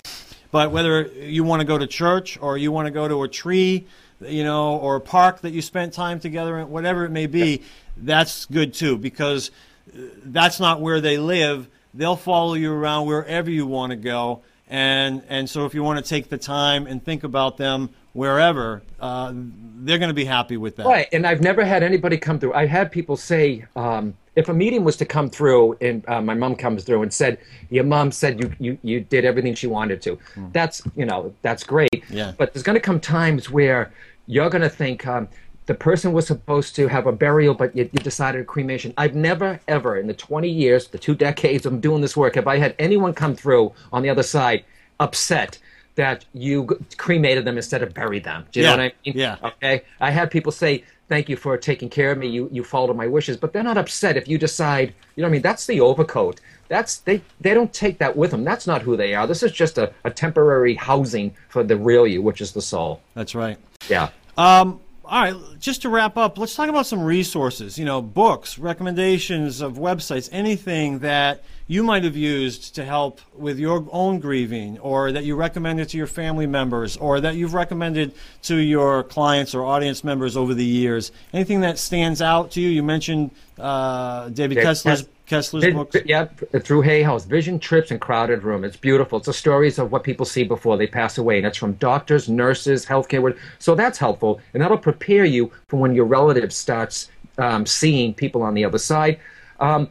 [0.51, 3.29] But whether you want to go to church or you want to go to a
[3.29, 3.87] tree,
[4.21, 7.63] you know, or a park that you spent time together in, whatever it may be,
[7.97, 9.51] that's good too because
[9.95, 11.69] uh, that's not where they live.
[11.95, 16.03] They'll follow you around wherever you want to go, and and so if you want
[16.03, 20.57] to take the time and think about them wherever, uh, they're going to be happy
[20.57, 20.87] with that.
[20.87, 22.55] Right, and I've never had anybody come through.
[22.55, 26.35] I had people say, um, if a meeting was to come through, and uh, my
[26.35, 27.39] mom comes through and said,
[27.71, 30.19] "Your mom said you you, you did everything she wanted to,"
[30.53, 32.05] that's you know that's great.
[32.11, 32.33] Yeah.
[32.37, 33.93] But there's going to come times where
[34.27, 35.29] you're going to think um,
[35.69, 38.95] the person was supposed to have a burial, but you, you decided a cremation.
[38.97, 42.47] I've never ever in the 20 years, the two decades of doing this work, have
[42.49, 44.65] I had anyone come through on the other side
[44.99, 45.59] upset
[45.97, 46.65] that you
[46.97, 48.47] cremated them instead of buried them.
[48.51, 49.19] Do you Yeah, know what I mean?
[49.19, 49.37] yeah.
[49.43, 49.83] Okay.
[50.01, 52.29] I had people say, "Thank you for taking care of me.
[52.29, 54.95] You you followed my wishes," but they're not upset if you decide.
[55.17, 55.43] You know what I mean?
[55.43, 56.41] That's the overcoat.
[56.69, 58.43] That's they they don't take that with them.
[58.43, 59.27] That's not who they are.
[59.27, 63.03] This is just a, a temporary housing for the real you, which is the soul.
[63.15, 63.59] That's right.
[63.91, 64.09] Yeah.
[64.39, 67.79] Um, all right, just to wrap up, let's talk about some resources.
[67.79, 73.59] You know, books, recommendations of websites, anything that you might have used to help with
[73.59, 78.15] your own grieving, or that you recommended to your family members, or that you've recommended
[78.43, 81.13] to your clients or audience members over the years.
[81.35, 82.71] Anything that stands out to you?
[82.71, 85.95] You mentioned uh, David Kessler's Kes- Kessler's books.
[86.07, 88.65] yeah, through Hay House, Vision Trips and Crowded Room.
[88.65, 89.19] It's beautiful.
[89.19, 92.31] It's the stories of what people see before they pass away, and it's from doctors,
[92.31, 93.37] nurses, healthcare.
[93.59, 98.41] So that's helpful, and that'll prepare you for when your relative starts um, seeing people
[98.41, 99.21] on the other side.
[99.61, 99.89] Um,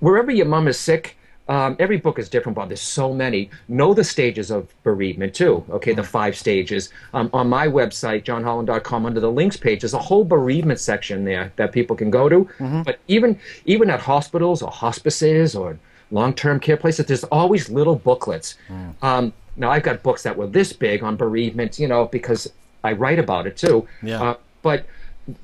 [0.00, 1.16] wherever your mom is sick,
[1.48, 2.68] um, every book is different, Bob.
[2.68, 3.50] There's so many.
[3.68, 5.64] Know the stages of bereavement too.
[5.70, 6.90] Okay, the five stages.
[7.14, 11.52] Um, on my website, johnholland.com, under the links page, there's a whole bereavement section there
[11.56, 12.48] that people can go to.
[12.84, 15.78] But even even at hospitals or hospices or
[16.10, 18.56] long-term care places, there's always little booklets.
[19.02, 22.50] Um, now I've got books that were this big on bereavement, you know, because
[22.84, 23.88] I write about it too.
[24.02, 24.22] Yeah.
[24.22, 24.86] Uh, but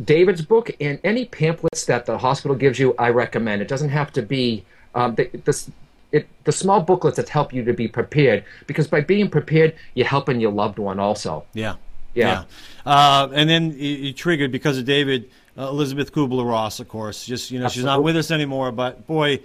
[0.04, 3.62] David's book and any pamphlets that the hospital gives you, I recommend.
[3.62, 5.70] It doesn't have to be um, the, the,
[6.14, 10.06] it, the small booklets that help you to be prepared because by being prepared, you're
[10.06, 11.44] helping your loved one also.
[11.52, 11.74] Yeah.
[12.14, 12.44] Yeah.
[12.86, 17.26] Uh, and then you, you triggered because of David, uh, Elisabeth Kübler-Ross, of course.
[17.26, 18.70] Just you know, she's not with us anymore.
[18.70, 19.40] But boy,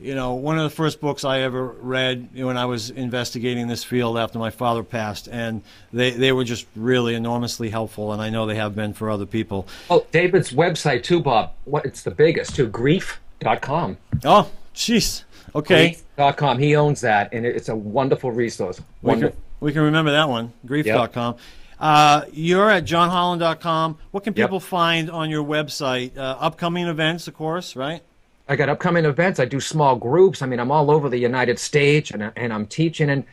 [0.00, 3.84] you know, one of the first books I ever read when I was investigating this
[3.84, 5.60] field after my father passed, and
[5.92, 9.26] they they were just really enormously helpful, and I know they have been for other
[9.26, 9.68] people.
[9.90, 11.52] Oh, David's website too, Bob.
[11.64, 12.66] What it's the biggest too.
[12.68, 13.98] Grief.com.
[14.24, 15.24] Oh, jeez.
[15.54, 15.96] Okay.
[16.16, 16.58] Grief.com.
[16.58, 18.80] He owns that, and it's a wonderful resource.
[19.02, 21.36] We can, we can remember that one, grief.com.
[21.78, 23.98] Uh, you're at johnholland.com.
[24.10, 24.46] What can Yep.
[24.48, 26.16] people find on your website?
[26.16, 28.02] Uh, upcoming events, of course, right?
[28.48, 29.40] I got upcoming events.
[29.40, 30.42] I do small groups.
[30.42, 33.24] I mean, I'm all over the United States, and and I'm teaching, and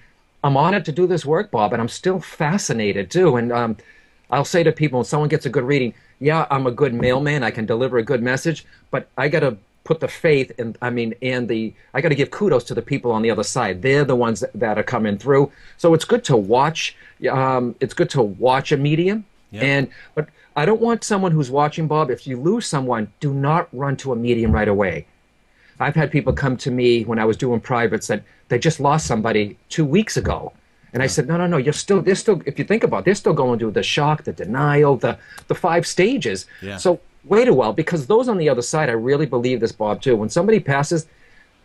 [0.43, 1.73] I'm honored to do this work, Bob.
[1.73, 3.35] And I'm still fascinated too.
[3.35, 3.77] And um,
[4.31, 7.43] I'll say to people, when someone gets a good reading, yeah, I'm a good mailman.
[7.43, 9.57] I can deliver a good message, but I got to
[9.91, 12.81] put the faith and I mean, and the I got to give kudos to the
[12.91, 13.81] people on the other side.
[13.81, 15.51] They're the ones that, that are coming through.
[15.77, 16.95] So it's good to watch.
[17.29, 19.63] Um, it's good to watch a medium, Yeah.
[19.73, 19.83] and
[20.15, 20.25] but
[20.55, 22.05] I don't want someone who's watching, Bob.
[22.09, 24.95] If you lose someone, do not run to a medium right away.
[25.85, 29.03] I've had people come to me when I was doing privates that they just lost
[29.11, 30.53] somebody two weeks ago.
[30.93, 33.05] And I said, no, no, no, you're still, they're still, if you think about it,
[33.05, 35.13] they're still going through the shock, the denial, the,
[35.47, 36.45] the five stages.
[36.61, 36.77] Yeah.
[36.77, 40.01] So wait a while because those on the other side, I really believe this, Bob,
[40.01, 40.15] too.
[40.15, 41.07] When somebody passes,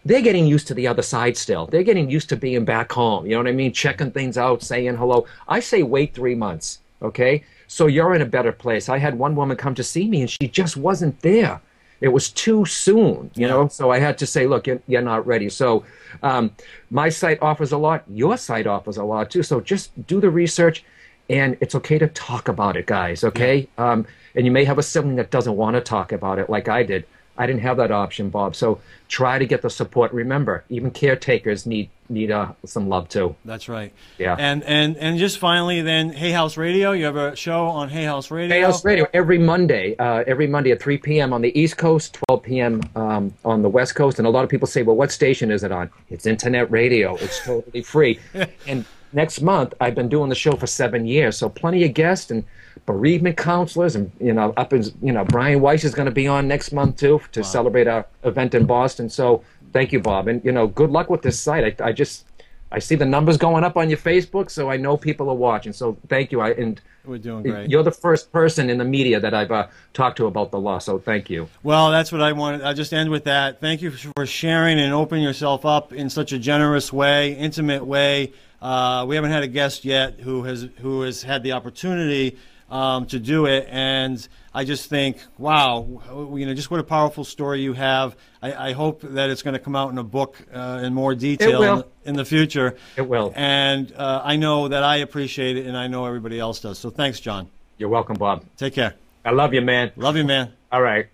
[0.05, 1.67] they're getting used to the other side still.
[1.67, 3.27] They're getting used to being back home.
[3.27, 3.73] You know what I mean?
[3.73, 5.27] Checking things out, saying hello.
[5.49, 7.43] I say wait three months, okay?
[7.67, 8.89] So you're in a better place.
[8.89, 11.61] I had one woman come to see me and she just wasn't there.
[12.01, 13.69] It was too soon, you know?
[13.69, 15.49] So I had to say, look, you're, you're not ready.
[15.49, 15.85] So
[16.23, 16.53] um,
[16.91, 18.05] my site offers a lot.
[18.09, 19.43] Your site offers a lot too.
[19.43, 20.85] So just do the research
[21.29, 23.68] and it's okay to talk about it, guys, okay?
[23.79, 26.68] Um, and you may have a sibling that doesn't want to talk about it like
[26.68, 27.07] I did.
[27.39, 28.57] I didn't have that option, Bob.
[28.57, 30.12] So try to get the support.
[30.12, 33.35] Remember, even caretakers need need uh, some love too.
[33.45, 33.93] That's right.
[34.18, 34.37] Yeah.
[34.39, 36.93] And and and just finally, then Hay House Radio.
[36.93, 38.55] You have a show on Hay House Radio.
[38.55, 41.33] Hay House Radio every Monday, uh, every Monday at 3 p.m.
[41.33, 42.81] on the East Coast, 12 p.m.
[42.95, 44.18] Um, on the West Coast.
[44.18, 45.91] And a lot of people say, well, what station is it on?
[46.09, 47.16] It's internet radio.
[47.16, 48.18] It's totally free.
[48.66, 52.31] and next month, I've been doing the show for seven years, so plenty of guests
[52.31, 52.45] and
[52.87, 56.27] bereavement counselors, and you know, up in you know, Brian Weiss is going to be
[56.27, 59.09] on next month too to celebrate our event in Boston.
[59.09, 59.43] So
[59.73, 61.81] thank you, Bob, and you know, good luck with this site.
[61.81, 62.25] I, I just.
[62.73, 65.73] I see the numbers going up on your Facebook, so I know people are watching.
[65.73, 66.41] So thank you.
[66.41, 67.71] I and We're doing great.
[67.71, 70.79] you're the first person in the media that I've uh, talked to about the law.
[70.79, 71.49] So thank you.
[71.63, 72.63] Well, that's what I wanted.
[72.63, 73.61] I'll just end with that.
[73.61, 78.33] Thank you for sharing and opening yourself up in such a generous way, intimate way.
[78.61, 82.39] Uh, we haven't had a guest yet who has who has had the opportunity
[82.71, 85.87] um, to do it, and I just think, wow,
[86.35, 88.17] you know, just what a powerful story you have.
[88.43, 91.15] I, I hope that it's going to come out in a book uh, in more
[91.15, 91.63] detail
[92.05, 92.77] in, in the future.
[92.97, 93.33] It will.
[93.37, 96.79] And uh, I know that I appreciate it, and I know everybody else does.
[96.79, 97.49] So thanks, John.
[97.79, 98.45] You're welcome, Bob.
[98.57, 98.95] Take care.
[99.25, 99.93] I love you, man.
[99.97, 100.53] Love you, man.
[100.73, 101.09] All right.